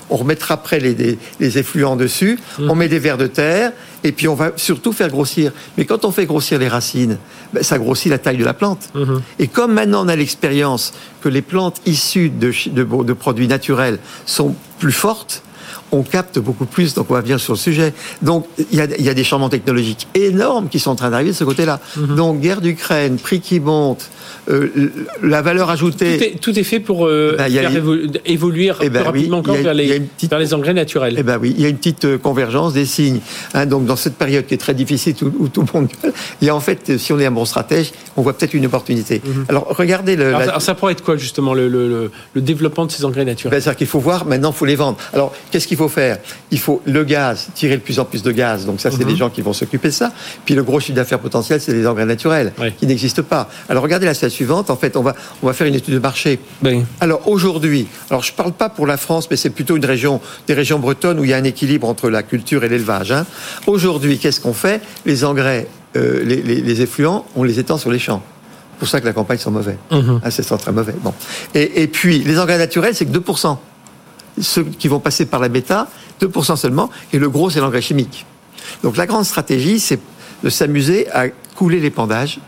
On 0.10 0.16
remettra 0.16 0.54
après 0.54 0.80
les, 0.80 0.94
les, 0.96 1.20
les 1.40 1.58
effluents 1.58 1.98
dessus, 1.98 2.40
on 2.60 2.76
met 2.76 2.88
des 2.88 2.98
vers 3.00 3.18
de 3.18 3.28
terre, 3.28 3.74
et 4.06 4.14
puis 4.14 4.30
on 4.30 4.36
va 4.36 4.54
surtout 4.56 4.94
faire 4.94 5.10
grossir. 5.10 5.52
Mais 5.78 5.84
quand 5.84 6.06
on 6.06 6.12
fait 6.12 6.26
grossir 6.26 6.60
les 6.60 6.70
racines, 6.70 7.18
ben, 7.54 7.62
ça 7.62 7.78
grossit 7.78 8.10
la 8.10 8.18
taille 8.18 8.38
de 8.38 8.46
la 8.46 8.54
plante. 8.54 8.90
Mhm. 8.96 9.22
Et 9.40 9.48
comme 9.48 9.74
maintenant 9.74 10.06
on 10.06 10.08
a 10.08 10.16
l'expérience 10.16 10.94
que 11.22 11.28
les 11.28 11.42
plantes 11.42 11.82
issues 11.86 12.30
de, 12.30 12.52
chi- 12.52 12.70
de, 12.70 12.84
de 12.86 13.14
produits 13.14 13.48
naturels 13.50 14.00
sont 14.26 14.56
plus 14.80 14.94
fortes, 14.94 15.44
on 15.92 16.04
capte 16.04 16.40
beaucoup 16.40 16.66
plus, 16.66 16.94
donc 16.94 17.08
on 17.10 17.14
va 17.14 17.22
venir 17.22 17.40
sur 17.40 17.54
le 17.54 17.58
sujet. 17.60 17.94
Donc 18.22 18.46
il 18.72 18.78
y 18.78 18.82
a, 18.82 18.88
il 18.98 19.06
y 19.06 19.10
a 19.10 19.14
des 19.14 19.24
changements 19.24 19.50
technologiques 19.50 20.08
énormes 20.16 20.68
qui 20.70 20.80
sont 20.80 20.92
en 20.92 20.96
train 20.96 21.10
d'arriver 21.10 21.32
de 21.32 21.36
ce 21.36 21.44
côté-là. 21.44 21.80
Mhm. 21.96 22.16
Donc 22.16 22.40
guerre 22.42 22.62
d'Ukraine, 22.62 23.18
prix 23.18 23.40
qui 23.40 23.60
monte, 23.60 24.10
euh, 24.50 24.70
la 25.24 25.42
valeur 25.42 25.68
Tout 25.68 25.74
ajoutée. 25.74 26.34
est, 26.36 26.40
tout 26.40 26.58
est 26.58 26.64
fait 26.64 26.80
pour 26.80 27.06
euh, 27.08 27.36
Ben, 27.38 27.50
faire 27.52 27.70
les- 27.70 27.78
évo- 27.80 28.18
évoluer 28.26 28.72
Eh 28.82 28.90
ben 28.90 28.92
plus 28.92 29.00
oui, 29.00 29.06
rapidement 29.06 29.38
encore 29.40 29.56
a- 29.56 29.62
vers, 29.62 29.74
les, 29.74 29.96
une 29.98 30.08
petite- 30.08 30.30
vers 30.30 30.40
les 30.40 30.54
engrais 30.54 30.74
naturels. 30.74 31.16
Eh 31.18 31.24
ben 31.24 31.38
oui, 31.42 31.54
il 31.58 31.62
y 31.62 31.66
a 31.66 31.70
une 31.70 31.78
petite 31.78 32.06
euh, 32.06 32.18
convergence 32.18 32.74
des 32.74 32.86
signes. 32.86 33.20
Hein, 33.54 33.66
donc 33.66 33.86
dans 33.86 33.96
cette 33.96 34.16
période 34.16 34.46
qui 34.46 34.54
est 34.54 34.58
très 34.58 34.74
difficile, 34.74 35.16
où, 35.22 35.32
où 35.44 35.48
tout 35.48 35.62
le 35.62 35.68
monde 35.80 35.90
gueule, 36.04 36.14
il 36.42 36.48
y 36.48 36.50
a 36.50 36.56
en 36.56 36.60
fait, 36.60 36.98
si 36.98 37.12
on 37.14 37.20
est 37.20 37.26
un 37.26 37.32
bon 37.32 37.46
stratège, 37.46 37.92
on 38.16 38.22
voit 38.22 38.34
peut-être 38.38 38.54
une 38.54 38.66
opportunité. 38.66 39.22
Alors 39.50 39.68
regardez 39.70 40.16
le. 40.16 40.28
alors, 40.28 40.40
la- 40.40 40.46
ça- 40.46 40.52
alors, 40.52 40.62
ça 40.62 40.76
pourrait 40.76 40.94
être 40.94 41.04
quoi 41.04 41.18
justement 41.18 41.54
le, 41.54 41.68
le- 41.68 41.88
le- 41.88 42.12
le 42.34 42.42
développement 42.42 42.86
de 42.86 42.92
ces 42.92 43.04
engrais 43.06 43.26
naturels? 43.26 43.52
Ben, 43.52 43.62
C'est-à-dire 43.62 43.78
qu'il 43.78 43.88
faut 43.88 44.00
voir, 44.00 44.26
maintenant, 44.26 44.52
il 44.52 44.58
faut 44.58 44.66
les 44.66 44.76
vendre. 44.76 44.98
Alors, 45.14 45.34
qu'est-ce 45.52 45.68
qu'il 45.68 45.77
faut 45.78 45.88
faire 45.90 46.18
Il 46.52 46.60
faut 46.60 46.82
le 46.86 47.04
gaz, 47.04 47.48
tirer 47.56 47.76
de 47.78 47.82
plus 47.82 48.00
en 48.00 48.06
plus 48.06 48.24
de 48.24 48.32
gaz. 48.32 48.66
Donc, 48.66 48.80
ça, 48.82 48.90
c'est 48.92 49.04
Mhm. 49.04 49.10
les 49.10 49.16
gens 49.16 49.30
qui 49.30 49.42
vont 49.42 49.54
s'occuper 49.54 49.90
de 49.90 49.94
ça. 49.94 50.12
Puis, 50.46 50.56
le 50.56 50.64
gros 50.64 50.80
chiffre 50.80 50.96
d'affaires 50.96 51.20
potentiel, 51.20 51.60
c'est 51.62 51.74
les 51.74 51.86
engrais 51.88 52.06
naturels, 52.06 52.54
qui 52.80 52.88
n'existent 52.88 53.24
pas. 53.24 53.50
Alors, 53.70 53.84
regardez 53.84 54.06
la 54.06 54.14
slide 54.14 54.32
suivante. 54.32 54.70
En 54.70 54.76
fait, 54.78 54.96
on 54.98 55.02
va, 55.02 55.14
on 55.44 55.48
va 55.48 55.54
faire 55.54 55.68
une 55.68 55.76
étude 55.76 55.94
de 55.94 56.00
marché. 56.00 56.40
Alors, 57.00 57.28
aujourd'hui, 57.28 57.88
alors, 58.10 58.24
je 58.24 58.32
ne 58.32 58.36
parle 58.38 58.54
pas 58.54 58.70
pour 58.70 58.88
la 58.88 58.98
France, 58.98 59.28
mais 59.30 59.38
c'est 59.38 59.50
plutôt 59.52 59.76
une 59.78 59.86
région, 59.86 60.20
des 60.48 60.54
régions 60.54 60.80
bretonnes 60.80 61.20
où 61.20 61.24
il 61.24 61.30
y 61.30 61.34
a 61.34 61.38
un 61.38 61.44
équilibre 61.44 61.88
entre 61.88 62.10
la 62.10 62.24
culture 62.24 62.64
et 62.64 62.70
l'élevage. 62.70 63.12
hein. 63.12 63.26
Aujourd'hui, 63.68 64.18
qu'est-ce 64.18 64.40
qu'on 64.40 64.54
fait? 64.54 64.82
Les 65.06 65.24
engrais, 65.26 65.68
euh, 65.96 66.24
les, 66.24 66.42
les- 66.42 66.62
les 66.62 66.82
effluents, 66.82 67.26
on 67.36 67.44
les 67.44 67.60
étend 67.60 67.78
sur 67.78 67.92
les 67.92 68.00
champs. 68.00 68.22
C'est 68.74 68.80
pour 68.80 68.88
ça 68.88 69.02
que 69.02 69.06
la 69.06 69.14
campagne 69.14 69.38
sont 69.40 69.52
mauvais. 69.52 69.78
Mhm. 69.92 70.22
Ah, 70.24 70.32
c'est 70.32 70.44
très 70.44 70.72
mauvais. 70.72 70.94
Bon. 71.02 71.14
Et, 71.56 71.82
et 71.84 71.88
puis, 71.88 72.20
les 72.20 72.40
engrais 72.40 72.58
naturels, 72.58 72.94
c'est 72.96 73.06
que 73.06 73.12
2%. 73.12 73.58
Ceux 74.40 74.64
qui 74.64 74.88
vont 74.88 75.00
passer 75.00 75.26
par 75.26 75.40
la 75.40 75.50
bêta, 75.50 75.88
2% 76.22 76.56
seulement. 76.56 76.90
Et 77.14 77.20
le 77.20 77.30
gros, 77.30 77.50
c'est 77.50 77.60
l'engrais 77.60 77.82
chimique. 77.82 78.26
Donc, 78.84 78.98
la 78.98 79.06
grande 79.06 79.26
stratégie, 79.26 79.80
c'est 79.80 80.00
de 80.44 80.50
s'amuser 80.50 81.10
à 81.12 81.30
couler 81.56 81.80
l'épandage 81.80 82.40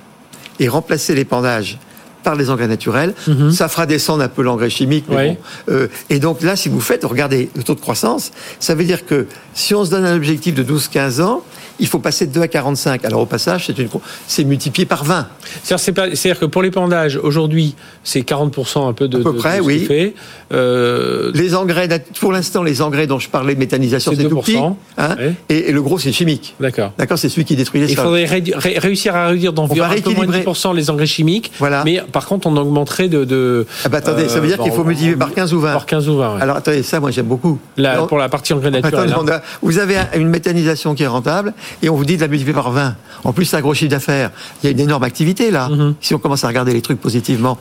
et 0.60 0.68
remplacer 0.68 1.16
l'épandage 1.16 1.78
par 2.24 2.36
les 2.36 2.50
engrais 2.50 2.68
naturels. 2.68 3.14
Mhm. 3.28 3.52
Ça 3.52 3.70
fera 3.70 3.86
descendre 3.86 4.24
un 4.24 4.28
peu 4.28 4.42
l'engrais 4.44 4.70
chimique. 4.70 5.06
mais 5.10 5.16
Ouais. 5.16 5.40
bon. 5.68 5.74
Euh, 5.74 5.88
et 6.10 6.20
donc 6.20 6.42
là, 6.42 6.56
si 6.56 6.68
vous 6.70 6.82
faites, 6.82 7.06
regardez 7.06 7.50
le 7.56 7.64
taux 7.64 7.76
de 7.76 7.80
croissance, 7.80 8.32
ça 8.60 8.76
veut 8.76 8.84
dire 8.84 9.06
que 9.06 9.26
si 9.54 9.74
on 9.74 9.86
se 9.86 9.90
donne 9.90 10.06
un 10.06 10.16
objectif 10.16 10.54
de 10.54 10.64
12-15 10.64 11.22
ans, 11.22 11.44
il 11.80 11.88
faut 11.88 12.00
passer 12.00 12.28
de 12.28 12.34
2 12.34 12.42
à 12.42 12.48
45. 12.48 13.06
Alors 13.06 13.22
au 13.22 13.26
passage, 13.26 13.66
c'est 13.68 13.78
une- 13.78 13.90
c'est 14.28 14.44
multiplié 14.44 14.86
par 14.86 15.04
20. 15.04 15.28
C'est-à-dire 15.64 16.40
que 16.40 16.46
pour 16.46 16.62
l'épandage, 16.62 17.18
aujourd'hui, 17.22 17.76
c'est 18.04 18.22
40% 18.22 18.88
un 18.88 18.94
peu 18.94 19.08
de, 19.08 19.18
À 19.20 19.24
peu 19.24 19.30
de- 19.32 19.36
de 19.36 19.40
près, 19.40 19.58
ce 19.58 19.62
oui. 19.64 19.80
fait. 19.86 20.14
Euh, 20.52 21.32
Les 21.34 21.56
engrais, 21.56 21.88
pour 22.20 22.32
l'instant, 22.32 22.64
les 22.64 22.82
engrais 22.82 23.08
dont 23.08 23.20
je 23.20 23.30
parlais 23.30 23.54
de 23.56 23.60
méthanisation, 23.60 24.12
C'est 24.16 24.24
tout 24.28 24.40
petit. 24.42 24.54
2%, 24.56 24.78
hein, 24.98 25.16
ouais. 25.20 25.34
et, 25.50 25.70
et 25.70 25.72
le 25.72 25.82
gros, 25.82 26.00
c'est 26.00 26.12
chimique. 26.12 26.56
D'accord. 26.60 26.92
D'accord, 26.98 27.18
c'est 27.18 27.30
celui 27.30 27.46
qui 27.46 27.56
détruit 27.56 27.82
les 27.82 27.90
Il 27.92 27.96
sols. 27.96 28.06
faudrait 28.06 28.26
rédu- 28.26 28.54
ré- 28.56 28.78
réussir 28.80 29.16
à 29.16 29.28
réduire 29.28 29.54
d'environ 29.54 29.86
un 29.86 29.90
peu 29.90 30.12
moins 30.12 30.26
de 30.26 30.32
rééquilibrer. 30.32 30.40
10% 30.40 30.74
les 30.74 30.90
engrais 30.90 31.06
chimiques. 31.06 31.52
Voilà. 31.60 31.84
Mais 31.86 32.02
par 32.12 32.26
contre, 32.26 32.48
on 32.48 32.56
augmenterait 32.58 33.08
de. 33.10 33.24
de 33.26 33.66
ah 33.86 33.90
bah 33.90 34.00
attendez, 34.00 34.28
ça 34.30 34.40
veut 34.40 34.48
dire 34.48 34.60
euh, 34.60 34.64
qu'il 34.64 34.72
faut 34.74 34.84
multiplier 34.84 35.16
par 35.16 35.34
15 35.34 35.54
ou 35.54 35.60
20. 35.60 35.74
Par 35.74 35.86
15 35.86 36.10
ou 36.10 36.18
20. 36.18 36.36
ouais. 36.36 36.42
Alors 36.42 36.58
attendez, 36.58 36.84
ça, 36.84 37.00
moi 37.00 37.12
j'aime 37.12 37.26
beaucoup. 37.28 37.60
Non, 37.78 38.08
pour 38.08 38.18
la 38.18 38.30
partie 38.30 38.54
engrais 38.54 38.72
naturel. 38.72 39.10
Attendez, 39.12 39.34
hein. 39.34 39.42
vous 39.62 39.78
avez 39.80 39.98
un- 39.98 40.08
une 40.16 40.30
méthanisation 40.30 40.96
qui 40.96 41.04
est 41.04 41.08
rentable 41.08 41.54
et 41.82 41.90
on 41.90 41.96
vous 41.96 42.06
dit 42.06 42.16
de 42.16 42.22
la 42.22 42.28
multiplier 42.28 42.54
par 42.56 42.72
20. 42.72 42.96
En 43.24 43.34
plus, 43.34 43.46
c'est 43.46 43.58
un 43.58 43.62
gros 43.62 43.74
chiffre 43.74 43.92
d'affaires. 43.92 44.32
Il 44.64 44.68
y 44.68 44.70
a 44.70 44.72
une 44.72 44.80
énorme 44.80 45.04
activité 45.04 45.52
là. 45.52 45.70
Mhm. 45.70 45.96
Si 46.02 46.14
on 46.16 46.20
commence 46.20 46.44
à 46.44 46.48
regarder 46.48 46.74
les 46.74 46.82
trucs 46.82 47.00
positivement. 47.02 47.58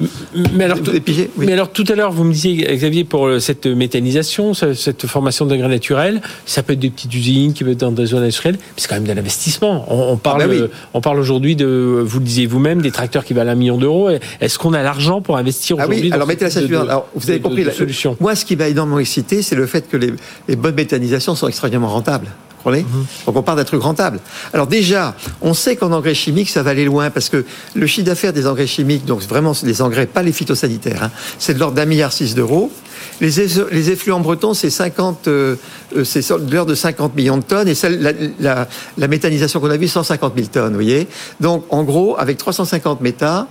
Mais 0.54 0.64
alors, 0.64 0.78
Vous 0.78 0.92
Oui. 0.92 1.28
mais 1.38 1.52
alors 1.52 1.70
tout 1.72 1.84
à 1.88 1.94
l'heure, 1.94 2.12
vous 2.12 2.24
me 2.24 2.32
disiez, 2.32 2.56
Xavier, 2.76 3.04
pour 3.04 3.26
euh, 3.26 3.40
cette 3.40 3.66
méthanisation, 3.66 4.54
ce- 4.54 4.74
cette 4.74 5.06
formation 5.06 5.46
d'engrais 5.46 5.68
naturels, 5.68 6.20
ça 6.46 6.62
peut 6.62 6.74
être 6.74 6.78
des 6.78 6.90
petites 6.90 7.12
usines 7.14 7.52
qui 7.52 7.64
peuvent 7.64 7.72
être 7.72 7.80
dans 7.80 7.90
des 7.92 8.06
zones 8.06 8.22
industrielles, 8.22 8.56
mais 8.58 8.72
c'est 8.76 8.88
quand 8.88 8.94
même 8.96 9.04
de 9.08 9.12
l'investissement. 9.12 9.84
On, 9.88 10.12
on 10.12 10.16
parle, 10.16 10.42
Ah 10.42 10.48
oui. 10.48 10.58
euh, 10.58 10.68
on 10.94 11.00
parle 11.00 11.18
aujourd'hui 11.18 11.56
de, 11.56 12.02
vous 12.04 12.18
le 12.20 12.24
disiez 12.24 12.46
vous-même, 12.46 12.80
des 12.82 12.90
tracteurs 12.92 13.24
qui 13.24 13.34
valent 13.34 13.50
un 13.50 13.54
million 13.56 13.78
d'euros. 13.78 14.10
Est-ce 14.40 14.58
qu'on 14.58 14.72
a 14.74 14.82
l'argent 14.82 15.20
pour 15.20 15.36
investir 15.36 15.76
Ah 15.78 15.82
aujourd'hui 15.84 16.04
oui, 16.04 16.08
dans 16.10 16.14
alors 16.16 16.28
mettez 16.28 16.44
la 16.44 16.50
de- 16.60 16.66
de- 16.66 16.76
Alors, 16.76 17.08
vous 17.14 17.28
avez 17.30 17.38
de- 17.38 17.44
compris 17.44 17.62
de 17.62 17.68
la 17.68 17.74
solution. 17.74 18.16
Moi, 18.20 18.34
ce 18.36 18.44
qui 18.44 18.54
m'a 18.56 18.68
énormément 18.68 18.98
excité, 19.00 19.42
c'est 19.42 19.56
le 19.56 19.66
fait 19.66 19.88
que 19.88 19.96
les, 19.96 20.12
les 20.48 20.56
bonnes 20.56 20.74
méthanisations 20.74 21.34
sont 21.34 21.48
extrêmement 21.48 21.88
rentables. 21.88 22.28
Comprenez 22.68 22.84
Mhm. 22.88 23.06
Donc 23.26 23.36
on 23.36 23.42
parle 23.42 23.58
d'un 23.58 23.64
truc 23.64 23.82
rentable. 23.82 24.20
Alors 24.52 24.66
déjà, 24.66 25.14
on 25.40 25.54
sait 25.54 25.76
qu'en 25.76 25.92
engrais 25.92 26.14
chimiques, 26.14 26.50
ça 26.50 26.62
va 26.62 26.70
aller 26.70 26.84
loin 26.84 27.10
parce 27.10 27.28
que 27.28 27.44
le 27.74 27.86
chiffre 27.86 28.06
d'affaires 28.06 28.32
des 28.32 28.46
engrais 28.46 28.66
chimiques, 28.66 29.04
donc 29.04 29.22
vraiment 29.22 29.52
des 29.62 29.82
engrais, 29.82 30.06
pas 30.06 30.22
les 30.22 30.32
phytosanitaires, 30.32 31.04
hein, 31.04 31.10
c'est 31.38 31.54
de 31.54 31.58
l'ordre 31.58 31.74
d'un 31.76 31.84
milliard 31.86 32.12
six 32.12 32.34
d'euros. 32.34 32.70
Les, 33.20 33.40
eff- 33.48 33.66
les 33.70 33.90
effluents 33.90 34.20
bretons, 34.20 34.54
c'est 34.54 34.70
50, 34.70 35.28
euh, 35.28 35.56
c'est 36.04 36.20
de 36.32 36.54
l'ordre 36.54 36.70
de 36.70 36.74
50 36.76 37.14
millions 37.16 37.36
de 37.38 37.42
tonnes 37.42 37.68
et 37.68 37.74
celle, 37.74 38.00
la, 38.02 38.12
la, 38.40 38.68
la 38.96 39.08
méthanisation 39.08 39.60
qu'on 39.60 39.70
a 39.70 39.76
vue, 39.76 39.88
150 39.88 40.34
000 40.36 40.48
tonnes, 40.52 40.68
vous 40.68 40.74
voyez. 40.74 41.08
Donc 41.40 41.64
en 41.70 41.82
gros, 41.84 42.16
avec 42.18 42.38
350 42.38 43.00
métas, 43.00 43.46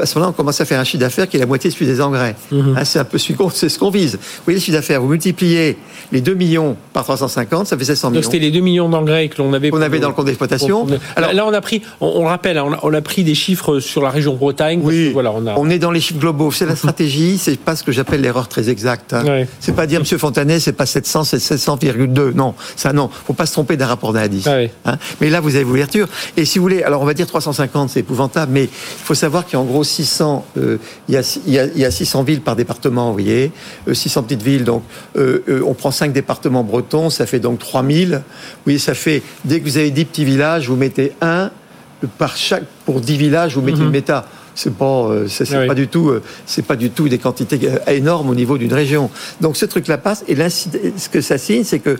à 0.00 0.06
ce 0.06 0.14
moment-là, 0.16 0.30
on 0.30 0.32
commence 0.32 0.60
à 0.60 0.64
faire 0.64 0.78
un 0.80 0.84
chiffre 0.84 1.00
d'affaires 1.00 1.28
qui 1.28 1.36
est 1.36 1.40
la 1.40 1.46
moitié 1.46 1.70
de 1.70 1.74
celui 1.74 1.86
des 1.86 2.00
engrais. 2.00 2.36
Mhm. 2.52 2.74
Hein, 2.78 2.84
c'est 2.84 2.98
un 2.98 3.04
peu 3.04 3.18
c'est 3.18 3.68
ce 3.68 3.78
qu'on 3.78 3.90
vise. 3.90 4.14
Vous 4.14 4.20
voyez 4.44 4.58
le 4.58 4.64
chiffre 4.64 4.76
d'affaires, 4.76 5.00
vous 5.00 5.08
multipliez 5.08 5.76
les 6.12 6.20
2 6.20 6.34
millions 6.34 6.76
par 6.92 7.04
350, 7.04 7.66
ça 7.66 7.76
fait 7.78 7.84
700 7.84 8.08
Donc 8.08 8.16
millions. 8.16 8.22
c'était 8.30 8.38
les 8.44 8.50
2 8.50 8.60
millions 8.60 8.88
d'engrais 8.88 9.28
que 9.28 9.40
l'on 9.40 9.52
avait. 9.52 9.70
Qu'on 9.70 9.80
avait 9.80 10.00
dans 10.00 10.08
le 10.08 10.14
compte 10.14 10.26
d'exploitation. 10.26 10.86
Alors- 11.16 11.32
là, 11.32 11.46
on 11.46 11.52
a 11.52 11.60
pris, 11.60 11.82
on, 12.00 12.08
on 12.16 12.22
le 12.22 12.28
rappelle, 12.28 12.58
hein, 12.58 12.64
on 12.66 12.72
a, 12.72 12.78
on 12.82 12.92
a 12.94 13.00
pris 13.00 13.22
des 13.24 13.34
chiffres 13.34 13.80
sur 13.80 14.02
la 14.02 14.10
région 14.10 14.34
Bretagne. 14.34 14.80
Oui, 14.82 15.08
que, 15.08 15.12
voilà, 15.12 15.32
on 15.32 15.46
a. 15.46 15.54
on 15.56 15.70
est 15.70 15.78
dans 15.78 15.90
les 15.90 16.00
chiffres 16.00 16.18
globaux. 16.20 16.50
C'est 16.50 16.66
la 16.66 16.76
stratégie, 16.76 17.38
c'est 17.40 17.58
pas 17.58 17.76
ce 17.76 17.82
que 17.84 17.92
j'appelle 17.92 18.20
l'erreur 18.20 18.48
très 18.48 18.68
exacte. 18.70 19.12
hein. 19.12 19.24
Ouais. 19.24 19.48
C'est 19.60 19.74
pas 19.74 19.86
dire, 19.86 20.00
Monsieur 20.00 20.18
Fontanet, 20.18 20.58
c'est 20.60 20.72
pas 20.72 20.86
700, 20.86 21.24
c'est 21.24 21.38
700,2. 21.38 22.32
Non, 22.34 22.54
ça 22.76 22.92
non. 22.92 23.08
Faut 23.26 23.32
pas 23.32 23.46
se 23.46 23.52
tromper 23.52 23.76
d'un 23.76 23.86
rapport 23.86 24.12
d'indice. 24.12 24.46
Ah 24.46 24.56
ouais. 24.56 24.70
Hein. 24.84 24.96
Mais 25.20 25.30
là, 25.30 25.40
vous 25.40 25.54
avez 25.54 25.64
l'ouverture. 25.64 26.08
Et 26.36 26.44
si 26.44 26.58
vous 26.58 26.62
voulez, 26.64 26.82
alors 26.82 27.02
on 27.02 27.04
va 27.06 27.14
dire 27.14 27.26
350, 27.26 27.90
c'est 27.90 28.00
épouvantable, 28.00 28.52
mais 28.52 28.64
il 28.64 28.68
faut 29.04 29.14
savoir 29.14 29.44
qu'il 29.46 29.54
y 29.54 29.56
a 29.56 29.60
en 29.60 29.64
gros 29.80 29.84
600, 29.84 30.44
euh, 30.58 30.76
il, 31.08 31.14
y 31.14 31.16
a, 31.16 31.38
il, 31.46 31.52
y 31.54 31.58
a, 31.58 31.64
il 31.66 31.78
y 31.78 31.84
a 31.86 31.90
600 31.90 32.22
villes 32.24 32.42
par 32.42 32.54
département, 32.56 33.06
vous 33.08 33.14
voyez, 33.14 33.50
Euh, 33.88 33.94
600 33.94 34.24
petites 34.24 34.42
villes. 34.42 34.64
Donc, 34.64 34.82
euh, 35.16 35.42
euh, 35.48 35.62
on 35.66 35.72
prend 35.74 35.90
5 35.90 36.12
départements 36.12 36.62
bretons, 36.64 37.08
ça 37.08 37.24
fait 37.26 37.40
donc 37.40 37.58
3000. 37.58 38.10
Vous 38.10 38.20
voyez, 38.64 38.78
ça 38.78 38.92
fait, 38.94 39.22
dès 39.46 39.60
que 39.60 39.64
vous 39.64 39.78
avez 39.78 39.90
10 39.90 40.04
petits 40.04 40.24
villages, 40.26 40.68
vous 40.68 40.76
mettez 40.76 41.12
un 41.22 41.50
par 42.18 42.36
chaque, 42.36 42.64
pour 42.84 43.00
10 43.00 43.16
villages, 43.16 43.54
vous 43.54 43.62
mettez 43.62 43.78
Mhm. 43.78 43.84
une 43.86 43.90
méta. 43.90 44.26
C'est 44.54 44.74
pas, 44.74 44.84
euh, 45.08 45.28
c'est 45.28 45.50
Ah 45.54 45.60
oui. 45.60 45.66
pas 45.68 45.74
du 45.74 45.88
tout, 45.88 46.08
euh, 46.10 46.22
c'est 46.44 46.66
pas 46.66 46.76
du 46.76 46.90
tout 46.90 47.08
des 47.08 47.18
quantités 47.18 47.58
euh, 47.64 47.78
énormes 47.90 48.28
au 48.28 48.34
niveau 48.34 48.58
d'une 48.58 48.74
région. 48.74 49.08
Donc 49.40 49.56
ce 49.56 49.64
truc-là 49.64 49.96
passe. 49.96 50.24
Et 50.28 50.34
ce 50.36 51.08
que 51.08 51.20
ça 51.22 51.38
signe, 51.38 51.64
c'est 51.64 51.78
que 51.78 51.96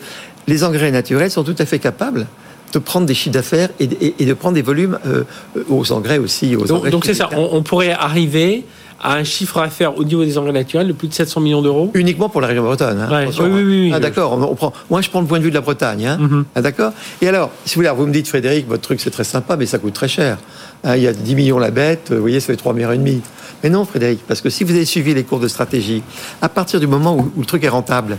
les 0.47 0.65
engrais 0.65 0.91
naturels 0.91 1.31
sont 1.31 1.45
tout 1.45 1.55
à 1.59 1.65
fait 1.65 1.79
capables 1.79 2.27
de 2.73 2.79
prendre 2.79 3.07
des 3.07 3.15
chiffres 3.15 3.35
d'affaires 3.35 3.69
et, 3.81 3.85
et- 3.85 4.15
et 4.21 4.27
de 4.27 4.35
prendre 4.35 4.55
des 4.55 4.62
volumes 4.62 4.99
euh, 5.07 5.25
euh, 5.57 5.65
aux 5.69 5.91
engrais 5.93 6.19
aussi. 6.19 6.55
Aux 6.57 6.65
Donc 6.65 6.79
engrais 6.79 6.91
donc 6.91 7.05
c'est 7.05 7.15
ça, 7.15 7.29
on, 7.37 7.49
on 7.53 7.62
pourrait 7.62 7.91
arriver 7.93 8.65
à 9.03 9.15
un 9.15 9.25
chiffre 9.25 9.61
d'affaires 9.61 9.97
au 9.97 10.05
niveau 10.05 10.25
des 10.25 10.37
engrais 10.37 10.53
naturels 10.53 10.87
de 10.87 10.93
plus 10.93 11.09
de 11.09 11.15
700 11.15 11.41
millions 11.41 11.62
d'euros. 11.62 11.91
Uniquement 11.95 12.29
pour 12.29 12.43
la 12.43 12.47
région 12.49 12.62
bretonne. 12.62 13.00
Hein, 13.00 13.09
Ouais, 13.11 13.27
oui, 13.41 13.49
oui, 13.50 13.62
oui. 13.65 13.93
Ah, 13.95 13.99
d'accord. 13.99 14.33
On, 14.33 14.43
on 14.43 14.55
prend. 14.55 14.75
Moi, 14.91 15.00
je 15.00 15.09
prends 15.09 15.23
le 15.23 15.27
point 15.27 15.39
de 15.39 15.45
vue 15.45 15.49
de 15.50 15.55
la 15.55 15.62
Bretagne. 15.62 16.07
Hein. 16.07 16.19
Mhm. 16.21 16.45
Ah, 16.55 16.61
d'accord. 16.61 16.93
Et 17.23 17.29
alors, 17.29 17.50
si 17.65 17.75
vous 17.77 17.81
voulez, 17.83 17.93
vous 17.97 18.07
me 18.07 18.12
dites, 18.12 18.29
Frédéric, 18.29 18.69
votre 18.69 18.83
truc 18.83 19.00
c'est 19.00 19.11
très 19.11 19.25
sympa, 19.25 19.57
mais 19.57 19.65
ça 19.65 19.79
coûte 19.79 19.95
très 19.95 20.09
cher. 20.09 20.37
Hein, 20.85 20.97
il 20.97 21.03
y 21.03 21.09
a 21.09 21.12
10 21.15 21.35
millions 21.35 21.59
la 21.59 21.71
bête. 21.71 22.12
Vous 22.12 22.21
voyez, 22.21 22.41
ça 22.41 22.49
fait 22.49 22.57
3 22.57 22.75
millions 22.75 22.93
et 22.93 22.99
demi. 22.99 23.23
Mais 23.65 23.71
non, 23.71 23.87
Frédéric, 23.87 24.21
parce 24.29 24.43
que 24.43 24.50
si 24.50 24.65
vous 24.65 24.73
avez 24.75 24.85
suivi 24.85 25.15
les 25.15 25.25
cours 25.25 25.41
de 25.41 25.49
stratégie, 25.49 26.03
à 26.43 26.49
partir 26.50 26.79
du 26.79 26.87
moment 26.87 27.17
où, 27.17 27.33
où 27.37 27.41
le 27.41 27.47
truc 27.47 27.65
est 27.65 27.69
rentable, 27.69 28.19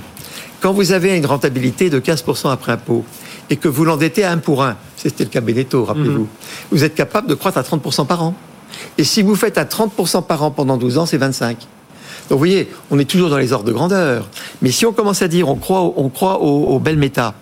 quand 0.62 0.72
vous 0.72 0.91
avez 0.91 1.18
une 1.18 1.25
rentabilité 1.25 1.89
de 1.89 2.00
15% 2.00 2.51
après 2.51 2.72
impôt 2.72 3.03
et 3.50 3.58
que 3.58 3.68
vous 3.68 3.84
l'endettez 3.84 4.24
à 4.24 4.32
1 4.32 4.38
pour 4.38 4.63
1, 4.63 4.77
c'était 4.96 5.24
le 5.24 5.30
cas 5.30 5.41
Beneteau, 5.41 5.84
rappelez-vous, 5.84 6.27
vous 6.72 6.84
êtes 6.84 6.96
capable 6.96 7.27
de 7.27 7.34
croître 7.34 7.58
à 7.58 7.63
30% 7.63 8.06
par 8.06 8.24
an. 8.24 8.36
Et 8.98 9.03
si 9.03 9.22
vous 9.22 9.36
faites 9.36 9.58
à 9.58 9.65
30% 9.65 10.25
par 10.25 10.44
an 10.44 10.51
pendant 10.51 10.77
12 10.77 11.00
ans, 11.00 11.06
c'est 11.06 11.18
25. 11.18 11.58
Donc 11.58 11.68
vous 12.30 12.38
voyez, 12.38 12.70
on 12.91 13.00
est 13.00 13.06
toujours 13.06 13.30
dans 13.30 13.38
les 13.38 13.51
ordres 13.51 13.65
de 13.65 13.74
grandeur. 13.74 14.30
Mais 14.62 14.72
si 14.72 14.86
on 14.86 14.94
commence 14.94 15.22
à 15.22 15.27
dire, 15.27 15.50
on 15.50 15.56
croit, 15.56 15.82
on 15.98 16.10
croit 16.10 16.41
aux, 16.41 16.65
aux 16.68 16.80
belles 16.80 16.98
méta, 16.98 17.34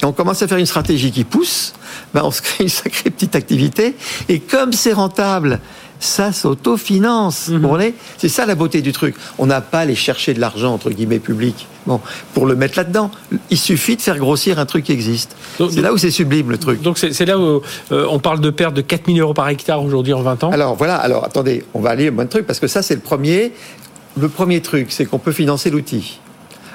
et 0.00 0.04
on 0.04 0.12
commence 0.12 0.40
à 0.42 0.48
faire 0.48 0.58
une 0.58 0.66
stratégie 0.66 1.10
qui 1.10 1.24
pousse, 1.24 1.74
ben 2.12 2.22
on 2.24 2.30
se 2.30 2.42
crée 2.42 2.64
une 2.64 2.70
sacrée 2.70 3.10
petite 3.10 3.36
activité. 3.36 3.94
Et 4.28 4.40
comme 4.40 4.72
c'est 4.72 4.92
rentable, 4.92 5.60
ça 6.00 6.32
s'autofinance. 6.32 7.50
Comprenez 7.50 7.94
C'est 8.18 8.28
ça 8.28 8.46
la 8.46 8.54
beauté 8.54 8.82
du 8.82 8.92
truc. 8.92 9.14
On 9.38 9.46
n'a 9.46 9.60
pas 9.60 9.78
à 9.78 9.80
aller 9.82 9.94
chercher 9.94 10.34
de 10.34 10.40
l'argent, 10.40 10.72
entre 10.72 10.90
guillemets, 10.90 11.18
public, 11.18 11.66
bon, 11.86 12.00
pour 12.34 12.46
le 12.46 12.56
mettre 12.56 12.76
là-dedans. 12.78 13.10
Il 13.50 13.58
suffit 13.58 13.96
de 13.96 14.02
faire 14.02 14.18
grossir 14.18 14.58
un 14.58 14.66
truc 14.66 14.84
qui 14.84 14.92
existe. 14.92 15.36
C'est 15.58 15.80
là 15.80 15.92
où 15.92 15.98
c'est 15.98 16.10
sublime, 16.10 16.50
le 16.50 16.58
truc. 16.58 16.82
Donc 16.82 16.98
c'est 16.98 17.12
c'est 17.12 17.24
là 17.24 17.38
où 17.38 17.62
euh, 17.92 18.06
on 18.10 18.18
parle 18.18 18.40
de 18.40 18.50
perte 18.50 18.74
de 18.74 18.82
4000 18.82 19.20
euros 19.20 19.34
par 19.34 19.48
hectare 19.48 19.82
aujourd'hui 19.82 20.12
en 20.12 20.22
20 20.22 20.44
ans. 20.44 20.50
Alors 20.50 20.74
voilà, 20.74 20.96
alors 20.96 21.24
attendez, 21.24 21.64
on 21.74 21.80
va 21.80 21.90
aller 21.90 22.08
au 22.08 22.12
bon 22.12 22.28
truc 22.28 22.46
parce 22.46 22.60
que 22.60 22.66
ça 22.66 22.82
c'est 22.82 22.94
le 22.94 23.00
premier. 23.00 23.52
Le 24.16 24.28
premier 24.28 24.60
truc, 24.60 24.92
c'est 24.92 25.06
qu'on 25.06 25.18
peut 25.18 25.32
financer 25.32 25.70
l'outil. 25.70 26.20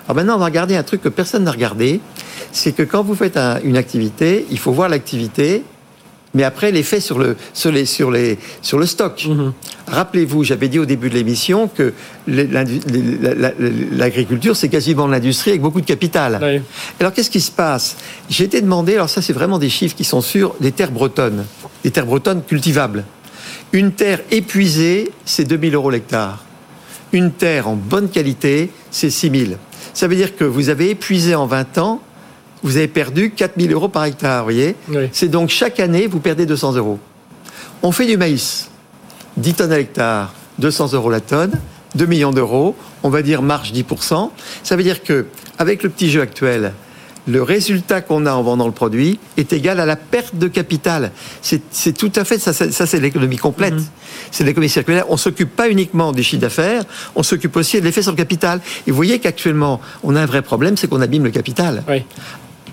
Alors 0.10 0.16
maintenant, 0.16 0.36
on 0.38 0.40
va 0.40 0.46
regarder 0.46 0.76
un 0.76 0.82
truc 0.82 1.04
que 1.04 1.10
personne 1.10 1.44
n'a 1.44 1.52
regardé, 1.52 2.00
c'est 2.52 2.72
que 2.72 2.82
quand 2.82 3.04
vous 3.04 3.14
faites 3.14 3.38
un- 3.38 3.60
une 3.64 3.78
activité, 3.78 4.44
il 4.50 4.58
faut 4.58 4.72
voir 4.72 4.90
l'activité, 4.90 5.62
mais 6.34 6.44
après 6.44 6.72
l'effet 6.72 7.00
sur 7.00 7.20
le 7.20 7.38
sur 7.54 7.72
les 7.72 7.86
sur 7.86 8.10
les 8.10 8.40
sur 8.64 8.80
le 8.80 8.88
stock. 8.88 9.24
Mhm. 9.30 9.54
Rappelez-vous, 9.86 10.44
j'avais 10.44 10.68
dit 10.68 10.80
au 10.80 10.86
début 10.86 11.12
de 11.12 11.14
l'émission 11.14 11.68
que 11.68 11.94
l'agriculture 13.92 14.56
c'est 14.56 14.70
quasiment 14.70 15.06
l'industrie 15.06 15.52
avec 15.52 15.62
beaucoup 15.62 15.80
de 15.82 15.86
capital. 15.86 16.40
Alors 17.00 17.14
qu'est-ce 17.14 17.30
qui 17.30 17.42
se 17.42 17.52
passe? 17.52 17.96
J'ai 18.32 18.46
été 18.46 18.62
demandé, 18.62 18.96
alors 18.96 19.12
ça 19.12 19.22
c'est 19.22 19.34
vraiment 19.34 19.60
des 19.60 19.70
chiffres 19.70 19.96
qui 19.96 20.06
sont 20.06 20.22
sur 20.22 20.56
des 20.60 20.72
terres 20.72 20.92
bretonnes, 20.92 21.46
des 21.84 21.92
terres 21.92 22.08
bretonnes 22.08 22.42
cultivables. 22.44 23.04
Une 23.74 23.92
terre 23.92 24.22
épuisée, 24.32 25.12
c'est 25.24 25.44
2000 25.44 25.76
euros 25.76 25.92
l'hectare. 25.92 26.44
Une 27.12 27.32
terre 27.32 27.68
en 27.68 27.76
bonne 27.76 28.10
qualité, 28.10 28.72
c'est 28.90 29.12
6000. 29.12 29.58
Ça 30.00 30.08
veut 30.08 30.16
dire 30.16 30.38
que 30.38 30.46
vous 30.46 30.70
avez 30.70 30.92
épuisé 30.92 31.36
en 31.36 31.46
20 31.46 31.78
ans, 31.78 32.02
vous 32.64 32.78
avez 32.78 32.88
perdu 32.88 33.32
4000 33.32 33.74
euros 33.74 33.90
par 33.90 34.06
hectare, 34.06 34.44
vous 34.44 34.46
voyez 34.46 34.78
Oui. 34.88 35.10
C'est 35.12 35.28
donc 35.28 35.50
chaque 35.50 35.82
année, 35.82 36.08
vous 36.08 36.22
perdez 36.22 36.46
200 36.46 36.78
euros. 36.78 37.00
On 37.84 37.92
fait 37.92 38.06
du 38.06 38.16
maïs, 38.16 38.70
10 39.36 39.56
tonnes 39.56 39.74
à 39.74 39.78
l'hectare, 39.78 40.34
200 40.60 40.94
euros 40.94 41.10
la 41.10 41.20
tonne, 41.20 41.52
2 41.96 42.06
millions 42.06 42.32
d'euros, 42.32 42.78
on 43.04 43.10
va 43.10 43.22
dire 43.22 43.42
marge 43.42 43.74
10%. 43.74 44.30
Ça 44.64 44.78
veut 44.78 44.84
dire 44.84 45.04
que, 45.04 45.26
avec 45.58 45.84
le 45.84 45.90
petit 45.90 46.10
jeu 46.10 46.22
actuel, 46.22 46.72
le 47.28 47.44
résultat 47.44 48.00
qu'on 48.00 48.26
a 48.26 48.32
en 48.32 48.42
vendant 48.42 48.68
le 48.68 48.72
produit 48.72 49.20
est 49.36 49.52
égal 49.52 49.82
à 49.82 49.86
la 49.86 49.98
perte 49.98 50.36
de 50.36 50.48
capital. 50.48 51.12
C'est 51.42 51.98
tout 51.98 52.14
à 52.16 52.24
fait 52.24 52.40
ça, 52.40 52.54
ça 52.54 52.86
c'est 52.86 53.02
l'économie 53.02 53.36
complète. 53.36 53.74
C'est 54.32 54.44
l'économie 54.44 54.70
circulaire. 54.70 55.06
On 55.10 55.18
s'occupe 55.18 55.56
pas 55.56 55.70
uniquement 55.70 56.12
du 56.12 56.24
chiffre 56.24 56.42
d'affaires, 56.42 56.84
on 57.16 57.24
s'occupe 57.24 57.56
aussi 57.56 57.80
de 57.80 57.86
l'effet 57.86 58.02
sur 58.02 58.12
le 58.12 58.18
capital. 58.18 58.62
Et 58.88 58.92
vous 58.92 58.96
voyez 58.96 59.20
qu'actuellement, 59.20 59.82
on 60.04 60.16
a 60.16 60.22
un 60.22 60.26
vrai 60.26 60.42
problème, 60.42 60.78
c'est 60.78 60.88
qu'on 60.88 61.02
abîme 61.02 61.24
le 61.24 61.32
capital. 61.32 61.84
Oui. 61.90 62.04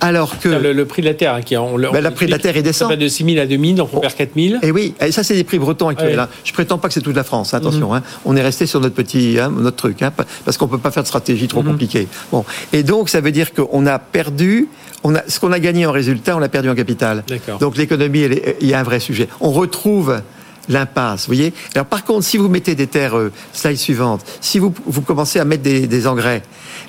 Alors 0.00 0.38
que 0.38 0.50
Le, 0.50 0.74
le 0.74 0.84
prix 0.84 1.00
de 1.00 1.06
la 1.06 1.14
terre, 1.14 1.32
hein, 1.32 1.40
qui 1.40 1.56
on, 1.56 1.78
le- 1.78 1.90
Ben, 1.90 2.04
le 2.04 2.10
prix 2.10 2.26
de 2.26 2.30
la 2.30 2.38
terre, 2.38 2.54
il 2.54 2.62
descend. 2.62 2.92
De 2.92 3.08
6 3.08 3.24
000 3.24 3.38
à 3.38 3.46
2 3.46 3.56
000, 3.58 3.72
donc 3.76 3.88
on 3.94 3.96
Oh. 3.96 4.00
perd 4.00 4.14
4 4.14 4.30
000. 4.36 4.56
Et 4.62 4.70
oui, 4.70 4.92
et 5.00 5.10
ça 5.10 5.22
c'est 5.22 5.32
des 5.34 5.42
prix 5.42 5.58
bretons 5.58 5.88
actuels. 5.88 6.16
Ouais. 6.16 6.18
hein. 6.18 6.28
Je 6.44 6.52
prétends 6.52 6.76
pas 6.76 6.88
que 6.88 6.92
c'est 6.94 7.00
toute 7.00 7.16
la 7.16 7.24
France, 7.24 7.54
hein, 7.54 7.58
attention. 7.58 7.94
hein. 7.94 8.02
On 8.26 8.36
est 8.36 8.42
resté 8.42 8.66
sur 8.66 8.78
notre 8.80 8.94
petit, 8.94 9.38
hein, 9.40 9.50
notre 9.56 9.76
truc, 9.78 10.00
parce 10.44 10.58
qu'on 10.58 10.68
peut 10.68 10.76
pas 10.76 10.90
faire 10.90 11.02
de 11.02 11.08
stratégie 11.08 11.48
trop 11.48 11.62
compliquée. 11.62 12.08
Bon, 12.30 12.44
et 12.74 12.82
donc 12.82 13.08
ça 13.08 13.22
veut 13.22 13.32
dire 13.32 13.54
qu'on 13.54 13.86
a 13.86 13.98
perdu, 13.98 14.68
on 15.02 15.14
a 15.14 15.22
ce 15.28 15.40
qu'on 15.40 15.50
a 15.52 15.58
gagné 15.60 15.86
en 15.86 15.92
résultat, 15.92 16.36
on 16.36 16.40
l'a 16.40 16.50
perdu 16.50 16.68
en 16.68 16.74
capital. 16.74 17.24
D'accord. 17.26 17.58
Donc 17.58 17.78
l'économie, 17.78 18.20
est- 18.20 18.56
il 18.60 18.68
y 18.68 18.74
a 18.74 18.78
un 18.80 18.82
vrai 18.84 19.00
sujet. 19.00 19.28
On 19.40 19.50
retrouve 19.50 20.20
l'impasse, 20.68 21.22
vous 21.22 21.34
voyez? 21.34 21.52
Alors 21.74 21.86
par 21.86 22.04
contre, 22.04 22.24
si 22.24 22.36
vous 22.36 22.48
mettez 22.48 22.74
des 22.74 22.86
terres, 22.86 23.16
euh, 23.16 23.32
slide 23.52 23.76
suivante, 23.76 24.24
si 24.40 24.58
vous, 24.58 24.74
vous 24.86 25.02
commencez 25.02 25.38
à 25.38 25.44
mettre 25.44 25.62
des, 25.62 25.86
des 25.86 26.06
engrais, 26.06 26.42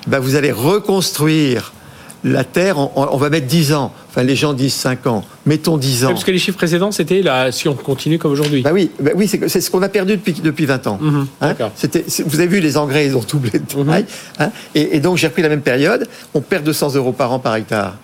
ben, 0.06 0.18
vous 0.18 0.36
allez 0.36 0.52
reconstruire 0.52 1.72
la 2.24 2.44
terre, 2.44 2.78
on, 2.78 2.90
on 2.96 3.16
va 3.16 3.30
mettre 3.30 3.46
10 3.46 3.72
ans. 3.72 3.92
Enfin, 4.10 4.22
les 4.24 4.34
gens 4.36 4.52
disent 4.52 4.74
5 4.74 5.06
ans. 5.06 5.24
Mettons 5.46 5.76
10 5.76 6.04
ans. 6.04 6.08
Parce 6.08 6.24
que 6.24 6.30
les 6.30 6.38
chiffres 6.38 6.56
précédents, 6.58 6.90
c'était 6.90 7.22
là, 7.22 7.52
si 7.52 7.68
on 7.68 7.74
continue 7.74 8.18
comme 8.18 8.32
aujourd'hui. 8.32 8.62
Bah 8.62 8.70
oui, 8.72 8.90
bah 9.00 9.12
oui 9.14 9.28
c'est 9.28 9.60
ce 9.60 9.70
qu'on 9.70 9.82
a 9.82 9.88
perdu 9.88 10.16
depuis, 10.16 10.32
depuis 10.32 10.66
20 10.66 10.86
ans. 10.88 10.98
Mhm, 11.00 11.26
Hein. 11.40 11.54
C'était- 11.76 12.04
vous 12.26 12.40
avez 12.40 12.48
vu, 12.48 12.60
les 12.60 12.76
engrais, 12.76 13.06
ils 13.06 13.16
ont 13.16 13.22
doublé 13.28 13.50
de 13.58 13.76
Mhm. 13.76 13.86
taille. 13.86 14.04
hein. 14.40 14.50
et, 14.74 14.96
et 14.96 15.00
donc, 15.00 15.16
j'ai 15.16 15.28
repris 15.28 15.42
la 15.42 15.48
même 15.48 15.60
période. 15.62 16.08
On 16.34 16.40
perd 16.40 16.64
200 16.64 16.94
euros 16.96 17.12
par 17.12 17.32
an 17.32 17.38
par 17.38 17.54
hectare. 17.56 17.94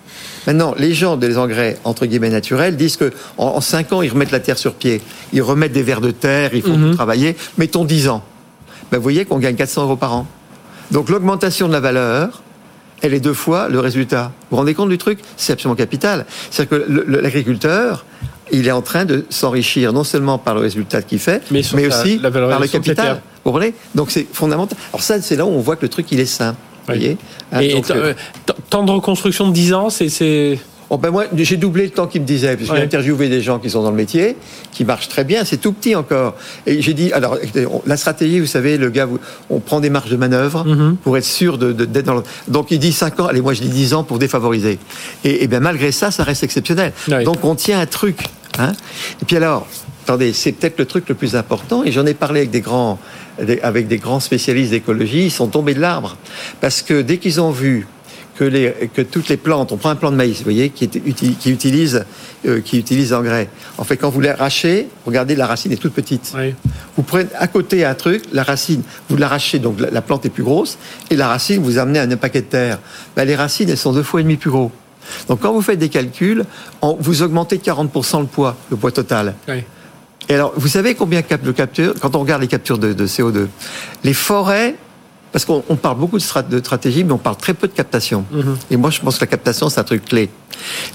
Maintenant, 0.47 0.73
les 0.77 0.93
gens 0.93 1.17
des 1.17 1.37
engrais, 1.37 1.77
entre 1.83 2.05
guillemets, 2.05 2.29
naturels, 2.29 2.77
disent 2.77 2.97
que 2.97 3.11
en, 3.37 3.47
en 3.47 3.61
5 3.61 3.91
ans, 3.93 4.01
ils 4.01 4.09
remettent 4.11 4.31
la 4.31 4.39
terre 4.39 4.57
sur 4.57 4.75
pied. 4.75 5.01
Ils 5.33 5.41
remettent 5.41 5.73
des 5.73 5.83
vers 5.83 6.01
de 6.01 6.11
terre, 6.11 6.51
ils 6.53 6.61
font 6.61 6.77
Mhm. 6.77 6.91
tout 6.91 6.95
travailler. 6.95 7.35
Mettons 7.57 7.83
10 7.83 8.07
ans. 8.07 8.23
Ben, 8.91 8.97
vous 8.97 9.03
voyez 9.03 9.25
qu'on 9.25 9.39
gagne 9.39 9.55
400 9.55 9.83
euros 9.83 9.95
par 9.97 10.13
an. 10.13 10.27
Donc, 10.91 11.09
l'augmentation 11.09 11.67
de 11.67 11.73
la 11.73 11.79
valeur, 11.79 12.43
elle 13.05 13.13
est 13.13 13.19
deux 13.19 13.33
fois 13.33 13.69
le 13.69 13.79
résultat. 13.79 14.31
Vous 14.41 14.47
vous 14.51 14.57
rendez 14.57 14.73
compte 14.73 14.89
du 14.89 14.97
truc? 14.97 15.19
C'est 15.37 15.53
absolument 15.53 15.75
capital. 15.75 16.25
C'est-à-dire 16.49 16.79
que 16.79 17.05
l'agriculteur, 17.21 18.05
il 18.51 18.67
est 18.67 18.71
en 18.71 18.81
train 18.81 19.05
de 19.05 19.25
s'enrichir 19.29 19.93
non 19.93 20.03
seulement 20.03 20.37
par 20.37 20.55
le 20.55 20.61
résultat 20.61 21.01
qu'il 21.01 21.19
fait, 21.19 21.41
Mais 21.51 21.59
mais, 21.59 21.63
sur 21.63 21.77
la- 21.77 21.87
aussi 22.01 22.17
la 22.19 22.31
par 22.31 22.59
le 22.59 22.67
capital. 22.67 23.21
Vous 23.43 23.51
comprenez? 23.51 23.73
Donc 23.93 24.11
c'est 24.11 24.25
fondamental. 24.31 24.77
Alors 24.93 25.03
ça, 25.03 25.21
c'est 25.21 25.35
là 25.35 25.45
où 25.45 25.49
on 25.49 25.59
voit 25.59 25.75
que 25.75 25.83
le 25.83 25.89
truc, 25.89 26.07
il 26.11 26.19
est 26.19 26.25
sain. 26.25 26.55
Vous 26.87 26.93
Oui. 26.93 26.99
voyez? 26.99 27.17
Hein, 27.51 27.59
Et 27.61 27.73
donc, 27.73 27.89
euh, 27.91 28.13
euh, 28.49 28.53
temps 28.69 28.83
de 28.83 28.91
reconstruction 28.91 29.47
de 29.47 29.53
10 29.53 29.73
ans, 29.73 29.89
c'est. 29.89 30.59
Oh, 30.89 30.97
ben 30.97 31.09
moi, 31.11 31.25
j'ai 31.35 31.57
doublé 31.57 31.83
le 31.85 31.89
temps 31.91 32.07
qu'il 32.07 32.21
me 32.21 32.25
disait, 32.27 32.55
parce 32.55 32.67
que 32.67 32.73
Ouais. 32.73 32.79
j'ai 32.79 32.85
interviewé 32.85 33.29
des 33.29 33.41
gens 33.41 33.59
qui 33.59 33.69
sont 33.69 33.83
dans 33.83 33.89
le 33.91 33.95
métier, 33.97 34.35
qui 34.71 34.85
marchent 34.85 35.09
très 35.09 35.23
bien, 35.23 35.43
c'est 35.45 35.57
tout 35.57 35.71
petit 35.73 35.95
encore. 35.95 36.35
Et 36.65 36.81
j'ai 36.81 36.93
dit, 36.93 37.11
alors, 37.13 37.37
la 37.85 37.97
stratégie, 37.97 38.39
vous 38.39 38.45
savez, 38.45 38.77
le 38.77 38.89
gars, 38.89 39.07
on 39.49 39.59
prend 39.59 39.79
des 39.79 39.89
marges 39.89 40.09
de 40.11 40.17
manœuvre 40.17 40.63
Mhm. 40.65 40.97
pour 41.03 41.17
être 41.17 41.25
sûr 41.25 41.57
de- 41.57 41.71
de- 41.73 41.85
d'être 41.85 42.05
dans 42.05 42.15
le... 42.15 42.23
Donc 42.47 42.71
il 42.71 42.79
dit 42.79 42.93
5 42.93 43.19
ans, 43.19 43.25
allez, 43.27 43.41
moi 43.41 43.53
je 43.53 43.61
dis 43.61 43.69
10 43.69 43.93
ans 43.93 44.03
pour 44.03 44.19
défavoriser. 44.19 44.77
Et, 45.23 45.43
et 45.43 45.47
bien 45.47 45.59
malgré 45.59 45.91
ça, 45.91 46.11
ça 46.11 46.23
reste 46.23 46.43
exceptionnel. 46.43 46.93
Ouais. 47.07 47.23
Donc 47.23 47.43
on 47.43 47.55
tient 47.55 47.79
un 47.79 47.85
truc. 47.85 48.25
Hein 48.57 48.73
et 49.21 49.25
puis 49.25 49.35
alors, 49.37 49.67
attendez, 50.03 50.31
c'est 50.33 50.51
peut-être 50.53 50.77
le 50.79 50.85
truc 50.85 51.09
le 51.09 51.15
plus 51.15 51.35
important, 51.35 51.83
et 51.83 51.91
j'en 51.91 52.05
ai 52.05 52.13
parlé 52.13 52.39
avec 52.41 52.51
des 52.51 52.61
grands, 52.61 52.99
avec 53.63 53.87
des 53.87 53.97
grands 53.97 54.19
spécialistes 54.21 54.71
d'écologie, 54.71 55.25
ils 55.25 55.31
sont 55.31 55.47
tombés 55.47 55.73
de 55.73 55.81
l'arbre. 55.81 56.15
Parce 56.61 56.81
que 56.81 57.01
dès 57.01 57.17
qu'ils 57.17 57.41
ont 57.41 57.51
vu 57.51 57.85
que, 58.35 58.43
les, 58.43 58.89
que 58.93 59.01
toutes 59.01 59.29
les 59.29 59.37
plantes, 59.37 59.71
on 59.71 59.77
prend 59.77 59.89
un 59.89 59.95
plant 59.95 60.11
de 60.11 60.17
maïs, 60.17 60.37
vous 60.37 60.43
voyez, 60.43 60.69
qui, 60.69 60.85
est 60.85 60.89
qui 60.89 61.51
utilise, 61.51 62.05
euh, 62.45 62.61
qui 62.61 62.77
utilise 62.77 63.11
l'engrais. 63.11 63.49
En 63.77 63.83
fait, 63.83 63.97
quand 63.97 64.09
vous 64.09 64.21
l'arrachez, 64.21 64.87
regardez, 65.05 65.35
la 65.35 65.47
racine 65.47 65.71
est 65.71 65.77
toute 65.77 65.93
petite. 65.93 66.33
Ouais. 66.35 66.53
Vous 66.97 67.03
prenez 67.03 67.29
à 67.37 67.47
côté 67.47 67.85
un 67.85 67.95
truc, 67.95 68.23
la 68.33 68.43
racine, 68.43 68.83
vous 69.09 69.17
l'arrachez, 69.17 69.59
donc 69.59 69.79
la, 69.79 69.89
la 69.89 70.01
plante 70.01 70.25
est 70.25 70.29
plus 70.29 70.43
grosse, 70.43 70.77
et 71.09 71.15
la 71.15 71.27
racine, 71.27 71.61
vous 71.61 71.77
amenez 71.77 71.99
un, 71.99 72.17
paquet 72.17 72.41
de 72.41 72.47
terre. 72.47 72.79
Ben, 73.15 73.25
les 73.25 73.35
racines, 73.35 73.69
elles 73.69 73.77
sont 73.77 73.93
deux 73.93 74.03
fois 74.03 74.19
et 74.19 74.23
demi 74.23 74.35
plus 74.35 74.51
gros. 74.51 74.71
Donc 75.27 75.41
quand 75.41 75.53
vous 75.53 75.61
faites 75.61 75.79
des 75.79 75.89
calculs, 75.89 76.45
vous 76.81 77.21
augmentez 77.21 77.57
de 77.57 77.63
40% 77.63 78.21
le 78.21 78.25
poids, 78.25 78.57
le 78.69 78.77
poids 78.77 78.91
total. 78.91 79.35
Ouais. 79.47 79.65
Et 80.27 80.33
alors, 80.33 80.53
vous 80.55 80.67
savez 80.67 80.95
combien 80.95 81.21
le 81.43 81.53
capture 81.53 81.93
quand 82.01 82.15
on 82.15 82.19
regarde 82.19 82.41
les 82.41 82.47
captures 82.47 82.79
de, 82.79 82.93
de 82.93 83.07
CO2 83.07 83.47
Les 84.03 84.13
forêts, 84.13 84.75
parce 85.35 85.43
qu'on 85.43 85.65
on 85.67 85.75
parle 85.75 85.97
beaucoup 85.97 86.17
de, 86.17 86.23
strat- 86.23 86.47
de 86.47 86.59
stratégie, 86.59 87.03
mais 87.03 87.11
on 87.11 87.17
parle 87.17 87.35
très 87.35 87.53
peu 87.53 87.67
de 87.67 87.73
captation. 87.73 88.23
Mhm. 88.31 88.55
Et 88.71 88.77
moi, 88.77 88.89
je 88.89 89.01
pense 89.01 89.15
que 89.17 89.25
la 89.25 89.27
captation, 89.27 89.67
c'est 89.67 89.81
un 89.81 89.83
truc 89.83 90.05
clé. 90.05 90.29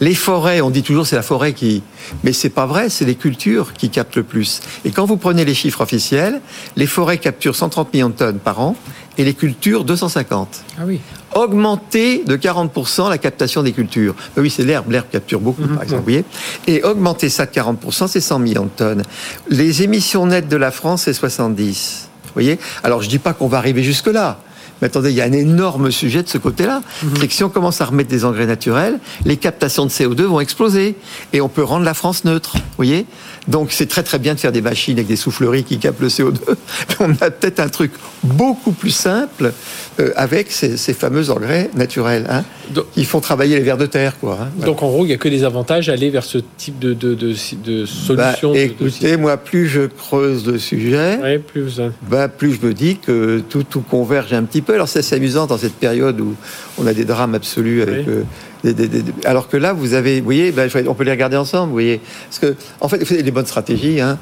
Les 0.00 0.14
forêts, 0.14 0.62
on 0.62 0.70
dit 0.70 0.82
toujours 0.82 1.06
c'est 1.06 1.14
la 1.14 1.20
forêt 1.20 1.52
qui, 1.52 1.82
mais 2.24 2.32
c'est 2.32 2.48
pas 2.48 2.64
vrai, 2.64 2.88
c'est 2.88 3.04
les 3.04 3.16
cultures 3.16 3.74
qui 3.74 3.90
captent 3.90 4.16
le 4.16 4.22
plus. 4.22 4.62
Et 4.86 4.92
quand 4.92 5.04
vous 5.04 5.18
prenez 5.18 5.44
les 5.44 5.52
chiffres 5.52 5.82
officiels, 5.82 6.40
les 6.76 6.86
forêts 6.86 7.18
capturent 7.18 7.54
130 7.54 7.92
millions 7.92 8.08
de 8.08 8.14
tonnes 8.14 8.38
par 8.38 8.60
an 8.60 8.76
et 9.18 9.24
les 9.24 9.34
cultures 9.34 9.84
250 9.84 10.64
Ah 10.78 10.82
oui. 10.86 11.00
augmenter 11.34 12.24
de 12.24 12.34
40% 12.38 13.10
la 13.10 13.18
captation 13.18 13.62
des 13.62 13.72
cultures. 13.72 14.14
Ben 14.34 14.40
oui, 14.40 14.48
c'est 14.48 14.64
l'herbe, 14.64 14.90
l'herbe 14.90 15.08
capture 15.12 15.40
beaucoup, 15.40 15.60
Mhm. 15.64 15.74
par 15.74 15.82
exemple, 15.82 15.98
vous 16.00 16.04
voyez. 16.04 16.24
Et 16.66 16.82
augmenter 16.82 17.28
ça 17.28 17.44
de 17.44 17.50
40%, 17.50 18.06
c'est 18.06 18.22
100 18.22 18.38
millions 18.38 18.64
de 18.64 18.70
tonnes. 18.70 19.02
Les 19.50 19.82
émissions 19.82 20.24
nettes 20.24 20.48
de 20.48 20.56
la 20.56 20.70
France, 20.70 21.02
c'est 21.02 21.12
70. 21.12 22.06
Vous 22.30 22.34
voyez 22.34 22.58
Alors, 22.82 23.02
je 23.02 23.08
dis 23.08 23.18
pas 23.18 23.32
qu'on 23.32 23.48
va 23.48 23.58
arriver 23.58 23.82
jusque-là. 23.82 24.38
Mais 24.80 24.86
attendez, 24.86 25.10
il 25.10 25.16
y 25.16 25.20
a 25.20 25.24
un 25.24 25.32
énorme 25.32 25.90
sujet 25.90 26.22
de 26.22 26.28
ce 26.28 26.38
côté-là. 26.38 26.80
C'est 27.18 27.28
que 27.28 27.34
si 27.34 27.44
on 27.44 27.50
commence 27.50 27.80
à 27.80 27.84
remettre 27.84 28.08
des 28.08 28.24
engrais 28.24 28.46
naturels, 28.46 28.98
les 29.24 29.36
captations 29.36 29.84
de 29.84 29.90
CO2 29.90 30.22
vont 30.22 30.40
exploser. 30.40 30.96
Et 31.32 31.40
on 31.40 31.48
peut 31.48 31.62
rendre 31.62 31.84
la 31.84 31.94
France 31.94 32.24
neutre. 32.24 32.54
Vous 32.54 32.62
voyez 32.76 33.06
Donc, 33.48 33.72
c'est 33.72 33.86
très 33.86 34.02
très 34.02 34.18
bien 34.18 34.34
de 34.34 34.40
faire 34.40 34.52
des 34.52 34.62
machines 34.62 34.94
avec 34.94 35.06
des 35.06 35.16
souffleries 35.16 35.64
qui 35.64 35.78
captent 35.78 36.00
le 36.00 36.08
CO2. 36.08 36.38
Mais 36.88 36.96
on 37.00 37.10
a 37.20 37.30
peut-être 37.30 37.60
un 37.60 37.68
truc 37.68 37.92
beaucoup 38.22 38.72
plus 38.72 38.90
simple 38.90 39.52
euh, 39.98 40.10
avec 40.16 40.50
ces, 40.50 40.76
ces 40.76 40.92
fameux 40.92 41.30
engrais 41.30 41.70
naturels. 41.74 42.26
Hein, 42.28 42.44
Donc- 42.70 42.90
qui 42.92 43.04
font 43.04 43.20
travailler 43.20 43.56
les 43.56 43.62
vers 43.62 43.76
de 43.78 43.86
terre, 43.86 44.18
quoi. 44.18 44.38
hein. 44.42 44.48
Voilà. 44.56 44.66
Donc 44.72 44.82
en 44.82 44.88
gros, 44.88 45.04
il 45.04 45.08
n'y 45.08 45.14
a 45.14 45.16
que 45.16 45.28
des 45.28 45.42
avantages 45.44 45.88
à 45.88 45.92
aller 45.92 46.10
vers 46.10 46.24
ce 46.24 46.38
type 46.58 46.78
de, 46.78 46.92
de, 46.94 47.14
de, 47.14 47.32
de 47.64 47.84
Bah, 48.14 48.32
solution. 48.32 48.52
de- 48.52 48.58
écoutez, 48.58 49.16
moi, 49.16 49.36
plus 49.36 49.66
je 49.68 49.82
creuse 49.86 50.46
le 50.46 50.58
sujet, 50.58 51.18
Ouais, 51.22 51.38
plus. 51.38 51.80
bah, 52.08 52.28
plus 52.28 52.54
je 52.60 52.66
me 52.66 52.74
dis 52.74 52.96
que 52.98 53.42
tout, 53.48 53.62
tout 53.64 53.80
converge 53.80 54.32
un 54.32 54.42
petit 54.44 54.62
peu. 54.62 54.74
Alors 54.74 54.88
c'est 54.88 55.00
assez 55.00 55.16
amusant 55.16 55.46
dans 55.46 55.58
cette 55.58 55.74
période 55.74 56.20
où 56.20 56.34
on 56.78 56.86
a 56.86 56.92
des 56.92 57.04
drames 57.04 57.34
absolus 57.34 57.82
avec. 57.82 58.06
Euh, 58.08 58.22
des- 58.62 58.74
des- 58.74 58.88
des- 58.88 59.02
alors 59.24 59.48
que 59.48 59.56
là, 59.56 59.72
vous 59.72 59.94
avez, 59.94 60.18
vous 60.18 60.24
voyez, 60.26 60.52
bah, 60.52 60.64
on 60.86 60.94
peut 60.94 61.04
les 61.04 61.10
regarder 61.10 61.36
ensemble, 61.38 61.68
vous 61.68 61.72
voyez. 61.72 62.00
Parce 62.28 62.38
que, 62.38 62.54
en 62.82 62.88
fait, 62.88 63.22
des 63.22 63.30
bonnes 63.30 63.46
stratégies. 63.46 64.00
Hein. 64.02 64.18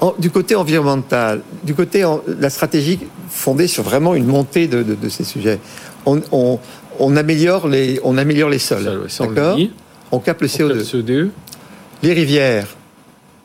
En- 0.00 0.14
du 0.18 0.30
côté 0.30 0.54
environnemental, 0.54 1.40
du 1.64 1.74
côté 1.74 2.04
en- 2.04 2.20
la 2.40 2.50
stratégie 2.50 2.98
fondée 3.30 3.66
sur 3.66 3.82
vraiment 3.82 4.14
une 4.14 4.26
montée 4.26 4.66
de, 4.68 4.82
de- 4.82 4.94
de 4.94 5.08
ces 5.08 5.24
sujets, 5.24 5.58
on, 6.04 6.20
on- 6.32 6.58
on 6.98 7.16
améliore 7.16 7.66
les, 7.68 7.98
on 8.04 8.18
améliore 8.18 8.50
les 8.50 8.58
sols, 8.58 8.86
on 9.20 9.28
le 9.28 9.34
capte 9.34 9.58
le 9.58 9.68
On 10.12 10.18
capte 10.18 10.42
CO2. 10.44 10.68
le 10.74 10.82
CO2. 10.82 11.28
Les 12.02 12.12
rivières, 12.12 12.66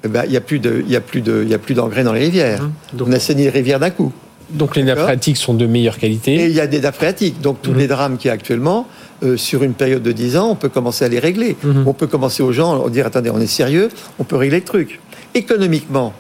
eh 0.04 0.08
ben, 0.10 0.24
il 0.26 0.32
n'y 0.32 0.38
a 0.38 0.42
plus 0.42 0.60
de, 0.60 0.84
il 0.86 0.92
y 0.92 0.96
a 0.96 1.02
plus 1.02 1.22
de, 1.22 1.42
il 1.44 1.50
y 1.50 1.54
a 1.54 1.58
plus 1.60 1.74
d'engrais 1.74 2.04
dans 2.04 2.14
les 2.14 2.22
rivières. 2.22 2.62
Hum. 2.64 2.72
Donc, 2.94 3.08
On 3.08 3.12
assainit 3.14 3.44
les 3.44 3.50
rivières 3.50 3.80
d'un 3.80 3.90
coup. 3.92 4.12
donc 4.50 4.76
les 4.76 4.84
nappes 4.84 5.00
phréatiques 5.00 5.38
sont 5.38 5.54
de 5.54 5.66
meilleure 5.66 5.96
Et 5.98 6.00
qualité. 6.02 6.46
il 6.46 6.52
y 6.52 6.60
a 6.60 6.68
des 6.68 6.82
nappes 6.82 6.96
phréatiques. 6.96 7.40
Donc 7.40 7.62
tous 7.62 7.74
les 7.74 7.88
drames 7.88 8.18
qu'il 8.18 8.28
y 8.28 8.32
a 8.32 8.34
actuellement, 8.34 8.88
euh, 9.24 9.38
sur 9.38 9.64
une 9.64 9.74
période 9.74 10.04
de 10.04 10.12
10 10.12 10.36
ans, 10.36 10.50
on 10.52 10.56
peut 10.56 10.68
commencer 10.70 11.06
à 11.06 11.08
les 11.08 11.20
régler. 11.20 11.56
Mhm. 11.64 11.84
On 11.88 11.94
peut 11.94 12.08
commencer 12.08 12.44
aux 12.44 12.52
gens, 12.52 12.90
dire 12.90 13.06
attendez, 13.06 13.30
on 13.30 13.40
est 13.40 13.48
sérieux, 13.48 13.88
on 14.20 14.26
peut 14.26 14.36
régler 14.36 14.58
le 14.60 14.66
truc. 14.66 15.00
Économiquement, 15.34 16.14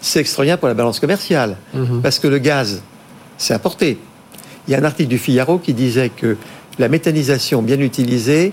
c'est 0.00 0.20
extraordinaire 0.20 0.58
pour 0.58 0.68
la 0.68 0.74
balance 0.74 1.00
commerciale. 1.00 1.56
Mhm. 1.74 2.00
Parce 2.02 2.18
que 2.18 2.28
le 2.28 2.38
gaz, 2.38 2.82
c'est 3.38 3.54
importé. 3.54 3.98
Il 4.66 4.72
y 4.72 4.74
a 4.74 4.78
un 4.78 4.84
article 4.84 5.08
du 5.08 5.18
Figaro 5.18 5.58
qui 5.58 5.74
disait 5.74 6.10
que 6.10 6.36
la 6.78 6.88
méthanisation 6.88 7.62
bien 7.62 7.80
utilisée 7.80 8.52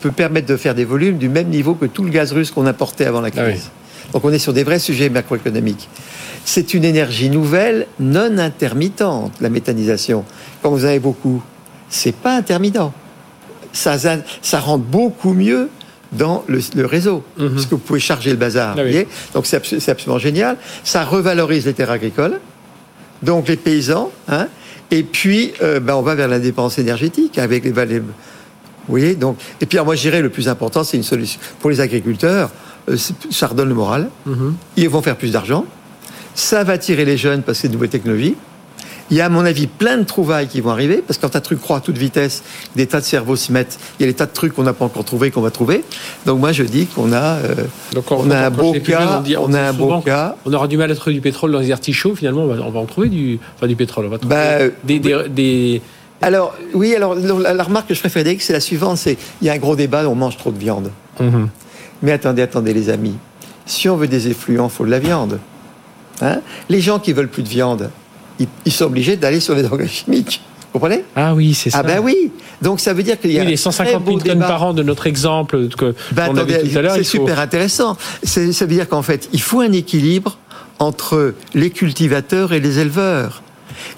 peut 0.00 0.12
permettre 0.12 0.46
de 0.46 0.56
faire 0.56 0.74
des 0.74 0.84
volumes 0.84 1.18
du 1.18 1.28
même 1.28 1.48
niveau 1.48 1.74
que 1.74 1.86
tout 1.86 2.04
le 2.04 2.10
gaz 2.10 2.32
russe 2.32 2.50
qu'on 2.50 2.66
importait 2.66 3.06
avant 3.06 3.20
la 3.20 3.30
crise. 3.30 3.42
Ah 3.46 3.52
oui. 3.54 4.10
Donc 4.12 4.24
on 4.24 4.32
est 4.32 4.38
sur 4.38 4.52
des 4.52 4.64
vrais 4.64 4.78
sujets 4.78 5.08
macroéconomiques. 5.08 5.88
C'est 6.44 6.74
une 6.74 6.84
énergie 6.84 7.30
nouvelle, 7.30 7.86
non 7.98 8.38
intermittente, 8.38 9.32
la 9.40 9.48
méthanisation. 9.48 10.24
Quand 10.62 10.70
vous 10.70 10.84
en 10.84 10.88
avez 10.88 10.98
beaucoup, 10.98 11.42
c'est 11.88 12.14
pas 12.14 12.36
intermittent. 12.36 12.92
Ça, 13.72 13.96
ça 13.98 14.60
rentre 14.60 14.84
beaucoup 14.84 15.32
mieux 15.32 15.68
dans 16.14 16.44
le, 16.48 16.60
le 16.76 16.86
réseau, 16.86 17.22
Mhm. 17.38 17.50
puisque 17.52 17.70
vous 17.70 17.78
pouvez 17.78 18.00
charger 18.00 18.30
le 18.30 18.36
bazar. 18.36 18.70
Ah 18.76 18.82
oui. 18.82 18.90
voyez 18.90 19.08
Donc 19.34 19.46
c'est 19.46 19.56
abso- 19.58 19.80
c'est 19.80 19.90
absolument 19.90 20.18
génial. 20.18 20.56
Ça 20.84 21.04
revalorise 21.04 21.66
les 21.66 21.72
terres 21.74 21.90
agricoles, 21.90 22.40
donc 23.22 23.48
les 23.48 23.56
paysans, 23.56 24.10
hein, 24.28 24.48
et 24.90 25.02
puis 25.02 25.52
euh, 25.62 25.80
ben, 25.80 25.94
on 25.94 26.02
va 26.02 26.14
vers 26.14 26.28
l'indépendance 26.28 26.78
énergétique 26.78 27.38
avec 27.38 27.64
les 27.64 27.72
vallées. 27.72 28.00
Vous 28.00 28.06
voyez 28.88 29.14
donc, 29.14 29.38
Et 29.60 29.66
puis 29.66 29.78
alors, 29.78 29.86
moi 29.86 29.94
je 29.96 30.02
dirais 30.02 30.20
le 30.22 30.28
plus 30.30 30.48
important, 30.48 30.84
c'est 30.84 30.96
une 30.96 31.02
solution. 31.02 31.40
Pour 31.60 31.70
les 31.70 31.80
agriculteurs, 31.80 32.50
euh, 32.90 32.96
ça 33.30 33.46
redonne 33.46 33.68
le 33.68 33.74
moral. 33.74 34.10
Mhm. 34.26 34.54
Ils 34.76 34.88
vont 34.88 35.00
faire 35.02 35.16
plus 35.16 35.32
d'argent. 35.32 35.64
Ça 36.34 36.64
va 36.64 36.74
attirer 36.74 37.04
les 37.04 37.16
jeunes 37.16 37.42
parce 37.42 37.58
que 37.58 37.62
c'est 37.62 37.68
de 37.68 37.72
nouvelles 37.74 37.88
technologies. 37.90 38.34
Il 39.10 39.16
y 39.16 39.20
a, 39.20 39.26
à 39.26 39.28
mon 39.28 39.44
avis, 39.44 39.66
plein 39.66 39.98
de 39.98 40.04
trouvailles 40.04 40.48
qui 40.48 40.60
vont 40.60 40.70
arriver, 40.70 41.02
parce 41.06 41.18
que 41.18 41.26
quand 41.26 41.36
un 41.36 41.40
truc 41.40 41.60
croît 41.60 41.76
à 41.76 41.80
toute 41.80 41.98
vitesse, 41.98 42.42
des 42.74 42.86
tas 42.86 43.00
de 43.00 43.04
cerveaux 43.04 43.36
s'y 43.36 43.52
mettent. 43.52 43.78
Il 43.98 44.06
y 44.06 44.08
a 44.08 44.12
des 44.12 44.16
tas 44.16 44.26
de 44.26 44.32
trucs 44.32 44.54
qu'on 44.54 44.62
n'a 44.62 44.72
pas 44.72 44.84
encore 44.86 45.04
trouvés, 45.04 45.30
qu'on 45.30 45.42
va 45.42 45.50
trouver. 45.50 45.84
Donc 46.24 46.40
moi, 46.40 46.52
je 46.52 46.62
dis 46.62 46.86
qu'on 46.86 47.12
a, 47.12 47.36
euh, 47.36 47.54
Donc, 47.92 48.10
on 48.10 48.30
a 48.30 48.46
un 48.46 48.50
beau 48.50 48.72
plus 48.72 48.80
cas, 48.80 49.22
on 49.38 49.52
a 49.52 49.60
un 49.60 49.72
beau 49.72 50.00
cas. 50.00 50.36
On 50.46 50.52
aura 50.54 50.68
du 50.68 50.76
mal 50.78 50.90
à 50.90 50.94
trouver 50.94 51.14
du 51.14 51.20
pétrole 51.20 51.52
dans 51.52 51.58
les 51.60 51.70
artichauts. 51.70 52.14
Finalement, 52.14 52.42
on 52.44 52.46
va, 52.46 52.62
on 52.62 52.70
va 52.70 52.80
en 52.80 52.86
trouver 52.86 53.08
du, 53.10 53.38
enfin, 53.56 53.66
du 53.66 53.76
pétrole. 53.76 54.06
On 54.06 54.10
va 54.10 54.18
trouver 54.18 54.34
Bah, 54.34 54.58
des, 54.84 54.98
des, 54.98 55.28
des- 55.28 55.82
Alors, 56.22 56.54
oui, 56.72 56.94
alors 56.94 57.14
la, 57.14 57.62
remarque 57.62 57.88
que 57.88 57.94
je 57.94 57.98
ferais 57.98 58.08
Frédéric, 58.10 58.40
c'est 58.40 58.54
la 58.54 58.60
suivante, 58.60 58.96
c'est 58.96 59.18
il 59.42 59.46
y 59.46 59.50
a 59.50 59.52
un 59.52 59.58
gros 59.58 59.76
débat, 59.76 60.08
on 60.08 60.14
mange 60.14 60.38
trop 60.38 60.50
de 60.50 60.58
viande. 60.58 60.90
Mhm. 61.20 61.48
Mais 62.02 62.12
attendez, 62.12 62.40
attendez 62.42 62.72
les 62.72 62.88
amis. 62.88 63.16
Si 63.66 63.88
on 63.88 63.96
veut 63.96 64.08
des 64.08 64.28
effluents, 64.28 64.68
il 64.72 64.74
faut 64.74 64.84
de 64.86 64.90
la 64.90 64.98
viande. 64.98 65.38
Hein? 66.22 66.40
Les 66.68 66.80
gens 66.80 66.98
qui 66.98 67.12
veulent 67.12 67.28
plus 67.28 67.42
de 67.42 67.48
viande, 67.48 67.90
ils, 68.38 68.46
ils 68.64 68.72
sont 68.72 68.86
obligés 68.86 69.16
d'aller 69.16 69.40
sur 69.40 69.54
les 69.54 69.64
engrais 69.66 69.88
chimiques. 69.88 70.40
Vous 70.72 70.80
comprenez 70.80 71.04
Ah 71.14 71.34
oui, 71.34 71.54
c'est 71.54 71.70
ça. 71.70 71.78
Ah 71.80 71.82
ben 71.84 72.00
oui. 72.02 72.32
Donc 72.60 72.80
ça 72.80 72.92
veut 72.92 73.02
dire 73.04 73.20
qu'il 73.20 73.30
y 73.32 73.38
a 73.38 73.42
Oui, 73.42 73.48
les 73.48 73.54
un 73.54 73.56
150 73.56 73.86
très 73.86 73.92
000 73.92 74.00
beau 74.04 74.18
tonnes 74.24 74.34
débat. 74.34 74.46
par 74.48 74.62
an 74.64 74.72
de 74.74 74.82
notre 74.82 75.06
exemple 75.06 75.68
que 75.68 75.94
Ben, 76.12 76.26
qu'on 76.28 76.36
avait 76.36 76.62
tout 76.68 76.78
à 76.78 76.82
l'heure. 76.82 76.94
C'est 76.96 77.04
faut- 77.04 77.18
super 77.26 77.38
intéressant. 77.38 77.96
Ça 78.24 78.40
veut 78.40 78.66
dire 78.66 78.88
qu'en 78.88 79.02
fait, 79.02 79.28
il 79.32 79.40
faut 79.40 79.60
un 79.60 79.70
équilibre 79.72 80.36
entre 80.80 81.34
les 81.54 81.70
cultivateurs 81.70 82.52
et 82.52 82.58
les 82.60 82.80
éleveurs. 82.80 83.42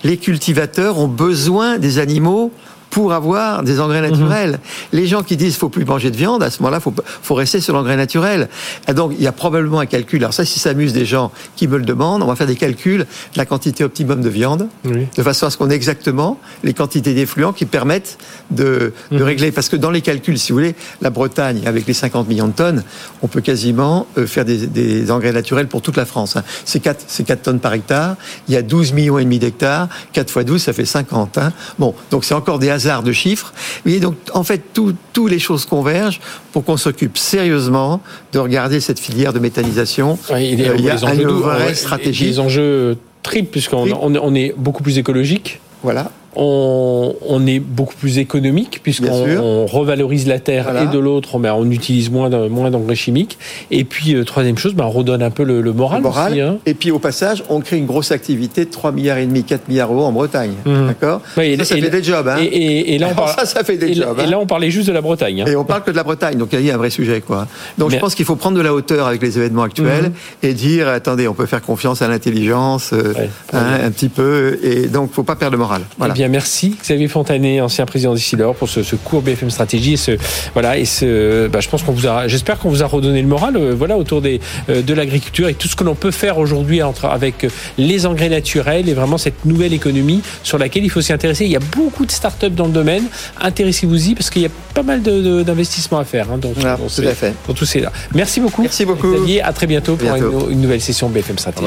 Les 0.05 0.19
cultivateurs 0.19 0.99
ont 0.99 1.09
besoin 1.09 1.79
des 1.79 1.99
animaux 1.99 2.53
pour 2.97 3.13
avoir 3.13 3.63
des 3.63 3.79
engrais 3.79 4.01
naturels. 4.01 4.59
Les 4.91 5.07
gens 5.07 5.23
qui 5.23 5.37
disent 5.37 5.57
faut 5.59 5.69
plus 5.69 5.85
manger 5.85 6.11
de 6.11 6.17
viande, 6.17 6.43
à 6.43 6.49
ce 6.49 6.63
moment-là, 6.63 6.81
faut 6.81 6.95
faut 7.23 7.35
rester 7.35 7.61
sur 7.61 7.75
l'engrais 7.75 7.95
naturel. 7.99 8.49
Et 8.89 8.95
donc 8.95 9.13
il 9.19 9.23
y 9.23 9.27
a 9.27 9.33
probablement 9.33 9.81
un 9.81 9.85
calcul. 9.85 10.23
Alors 10.23 10.33
ça, 10.33 10.47
si 10.47 10.59
ça 10.59 10.71
amuse 10.71 10.95
des 10.95 11.05
gens 11.05 11.31
qui 11.57 11.69
me 11.69 11.77
le 11.77 11.85
demandent, 11.85 12.23
on 12.23 12.27
va 12.27 12.37
faire 12.37 12.47
des 12.47 12.57
calculs 12.57 13.01
de 13.01 13.37
la 13.37 13.45
quantité 13.45 13.85
optimum 13.85 14.23
de 14.23 14.31
viande, 14.31 14.69
de 15.15 15.23
façon 15.23 15.45
à 15.45 15.51
ce 15.51 15.59
qu'on 15.59 15.69
ait 15.69 15.75
exactement 15.75 16.41
les 16.65 16.73
quantités 16.73 17.13
d'effluents 17.13 17.53
qui 17.53 17.67
permettent 17.67 18.17
de, 18.51 18.95
de 19.11 19.23
régler. 19.23 19.53
Parce 19.53 19.69
que 19.69 19.77
dans 19.77 19.91
les 19.91 20.01
calculs, 20.01 20.39
si 20.39 20.53
vous 20.53 20.57
voulez, 20.59 20.75
la 21.03 21.11
Bretagne, 21.11 21.65
avec 21.67 21.87
les 21.87 21.93
50 21.93 22.27
millions 22.27 22.49
de 22.49 22.55
tonnes, 22.55 22.83
on 23.21 23.27
peut 23.29 23.43
quasiment 23.43 24.07
euh, 24.17 24.27
faire 24.27 24.47
des, 24.47 24.67
des 24.67 25.11
engrais 25.11 25.33
naturels 25.33 25.69
pour 25.69 25.83
toute 25.83 25.99
la 25.99 26.07
France. 26.07 26.37
hein. 26.37 26.45
C'est 26.65 26.81
4, 26.81 27.05
c'est 27.09 27.25
4 27.25 27.43
tonnes 27.43 27.61
par 27.61 27.75
hectare. 27.75 28.17
Il 28.49 28.55
y 28.55 28.57
a 28.57 28.63
12 28.63 28.95
millions 28.95 29.19
et 29.19 29.25
demi 29.25 29.39
d'hectares. 29.39 29.89
4 30.15 30.31
fois 30.31 30.45
12, 30.45 30.63
ça 30.63 30.73
fait 30.73 30.87
50. 30.87 31.37
hein. 31.37 31.53
Bon, 31.79 31.95
donc 32.11 32.25
c'est 32.25 32.33
encore 32.35 32.59
des 32.59 32.71
hasards 32.71 32.86
de 33.03 33.13
chiffres. 33.13 33.53
Et 33.85 34.01
donc, 34.01 34.15
en 34.33 34.45
fait, 34.45 34.63
tout, 34.73 34.95
toutes 35.13 35.31
les 35.31 35.39
choses 35.39 35.65
convergent 35.65 36.21
pour 36.53 36.65
qu'on 36.65 36.77
s'occupe 36.77 37.19
sérieusement 37.19 38.01
de 38.33 38.39
regarder 38.39 38.81
cette 38.81 38.99
filière 38.99 39.33
de 39.33 39.39
méthanisation. 39.39 40.19
Ouais, 40.31 40.49
il 40.49 40.61
y 40.61 40.65
a, 40.65 40.71
Euh, 40.71 40.77
il 40.79 40.85
y 40.85 40.91
a 40.91 40.95
les 40.95 41.05
enjeux 41.05 41.23
une 41.23 41.29
vraie 41.29 41.75
stratégie. 41.75 42.27
Des 42.27 42.39
enjeux 42.39 42.97
triples, 43.23 43.51
puisqu'on 43.51 43.91
on 43.93 44.35
est 44.35 44.55
beaucoup 44.57 44.83
plus 44.83 44.99
écologique. 44.99 45.61
Voilà. 45.83 46.11
On, 46.37 47.15
on 47.27 47.47
est 47.47 47.59
beaucoup 47.61 47.95
plus 47.95 48.19
économique 48.19 48.81
puisqu'on 48.83 49.65
revalorise 49.67 50.27
la 50.27 50.39
terre 50.39 50.65
Voilà. 50.65 50.85
et 50.85 50.87
de 50.87 50.99
l'autre, 50.99 51.39
ben, 51.39 51.55
on 51.57 51.71
utilise 51.71 52.11
moins 52.11 52.29
moins 52.49 52.71
d'engrais 52.71 52.95
chimiques. 52.95 53.39
Et 53.71 53.85
puis 53.85 54.15
euh, 54.15 54.25
troisième 54.25 54.59
chose, 54.59 54.75
ben, 54.75 54.85
on 54.85 54.91
redonne 54.91 55.23
un 55.23 55.31
peu 55.31 55.45
le, 55.45 55.61
le 55.63 55.73
moral, 55.73 56.03
moral. 56.03 56.33
aussi. 56.33 56.41
hein. 56.41 56.59
Et 56.67 56.75
puis 56.75 56.91
au 56.91 56.99
passage, 56.99 57.43
on 57.49 57.61
crée 57.61 57.79
une 57.79 57.87
grosse 57.87 58.13
activité 58.13 58.65
de 58.67 58.71
3 58.71 58.93
milliards 58.93 59.19
et 59.19 59.27
demi, 59.27 59.45
4 59.45 59.69
milliards 59.69 59.89
d'euros 59.89 60.05
en 60.05 60.13
Bretagne. 60.13 60.53
Mhm. 60.65 60.87
D'accord? 60.89 61.21
Ouais, 61.37 61.57
Ça, 61.59 61.65
ça 61.65 61.77
fait 61.77 61.91
des 61.91 62.03
jobs. 62.03 62.29
Hein 62.29 62.37
Et, 62.41 62.45
et- 62.45 62.95
et 62.95 62.99
là, 62.99 63.07
on 63.09 63.11
Alors 63.17 63.35
parle, 63.35 63.47
ça, 63.47 63.55
ça 63.55 63.65
fait 63.65 63.77
des 63.79 63.89
et, 63.93 63.95
jobs. 63.95 64.19
et 64.21 64.27
là, 64.27 64.39
on 64.39 64.47
parlait 64.47 64.71
juste 64.71 64.89
de 64.89 64.93
la 64.93 65.01
Bretagne. 65.01 65.43
hein. 65.43 65.47
Et 65.51 65.57
on 65.57 65.65
parle 65.65 65.83
que 65.85 65.91
de 65.91 65.97
la 65.97 66.05
Bretagne, 66.05 66.37
donc 66.37 66.51
il 66.53 66.61
y 66.61 66.71
a 66.71 66.75
un 66.75 66.79
vrai 66.79 66.91
sujet, 66.91 67.21
quoi. 67.23 67.47
Donc 67.79 67.91
Mais- 67.91 67.97
je 67.97 68.01
pense 68.01 68.15
qu'il 68.15 68.25
faut 68.27 68.37
prendre 68.37 68.57
de 68.59 68.63
la 68.63 68.75
hauteur 68.75 69.07
avec 69.07 69.23
les 69.23 69.39
événements 69.39 69.63
actuels 69.63 70.13
et 70.43 70.53
dire 70.55 70.89
attendez, 70.89 71.29
on 71.29 71.35
peut 71.35 71.47
faire 71.47 71.63
confiance 71.63 72.03
à 72.03 72.09
l'intelligence, 72.09 72.93
euh, 72.93 73.15
Ouais. 73.17 73.29
un 73.53 73.91
petit 73.91 74.09
peu, 74.09 74.59
et 74.63 74.87
donc 74.89 75.13
faut 75.13 75.23
pas 75.23 75.37
perdre 75.37 75.53
le 75.53 75.59
moral. 75.59 75.83
Voilà. 75.99 76.13
Eh 76.15 76.19
bien, 76.19 76.26
merci 76.29 76.77
Xavier 76.83 77.09
Fontanet, 77.09 77.61
ancien 77.61 77.87
président 77.87 78.15
d'Issilor, 78.15 78.55
pour 78.55 78.69
ce, 78.69 78.83
ce 78.83 78.97
cours 78.97 79.23
BFM 79.23 79.51
Stratégie. 79.51 79.95
Et 79.95 79.97
ce, 79.97 80.13
voilà, 80.53 80.79
et 80.79 80.85
ce, 80.85 81.47
bah, 81.49 81.61
je 81.61 81.69
pense 81.69 81.83
qu'on 81.83 81.93
vous 81.93 82.07
a, 82.07 82.29
j'espère 82.29 82.59
qu'on 82.59 82.69
vous 82.71 82.83
a 82.83 82.87
redonné 82.87 83.21
le 83.23 83.29
moral, 83.29 83.57
euh, 83.57 83.75
voilà, 83.77 83.97
autour 83.99 84.21
des, 84.23 84.41
euh, 84.71 84.83
de 84.83 84.95
l'agriculture 84.95 85.49
et 85.49 85.55
tout 85.55 85.69
ce 85.69 85.77
que 85.77 85.85
l'on 85.85 85.95
peut 85.95 86.11
faire 86.11 86.39
aujourd'hui 86.39 86.83
entre- 86.83 87.07
avec 87.07 87.47
les 87.79 88.07
engrais 88.07 88.29
naturels 88.29 88.89
et 88.89 88.95
vraiment 88.95 89.19
cette 89.19 89.45
nouvelle 89.45 89.73
économie 89.73 90.23
sur 90.43 90.59
laquelle 90.59 90.85
il 90.85 90.91
faut 90.91 91.01
s'y 91.01 91.13
intéresser. 91.13 91.45
Il 91.45 91.51
y 91.51 91.57
a 91.57 91.61
beaucoup 91.77 92.07
de 92.07 92.11
start-up 92.13 92.55
dans 92.55 92.67
le 92.67 92.73
domaine. 92.73 93.05
Intéressez-vous-y 93.41 94.15
parce 94.15 94.31
qu'il 94.31 94.43
y 94.43 94.47
a 94.47 94.51
pas 94.75 94.83
mal 94.83 95.03
de- 95.03 95.21
de- 95.23 95.43
d'investissements 95.43 95.99
à 95.99 96.05
faire. 96.05 96.27
Hein, 96.33 96.39
dans, 96.39 96.51
dans 96.51 96.77
tout 96.77 96.89
ces- 96.89 97.07
à 97.07 97.15
fait. 97.15 97.35
dans 97.47 97.55
tous 97.55 97.65
ces 97.67 97.81
là. 97.81 97.93
Merci 98.15 98.41
beaucoup. 98.41 98.63
Merci 98.63 98.85
beaucoup. 98.85 99.13
Xavier, 99.15 99.43
à 99.43 99.53
très 99.53 99.67
bientôt 99.67 99.97
pour 99.97 100.09
une, 100.15 100.53
une 100.53 100.61
nouvelle 100.61 100.81
session 100.81 101.09
BFM 101.09 101.39
Stratégie. 101.39 101.67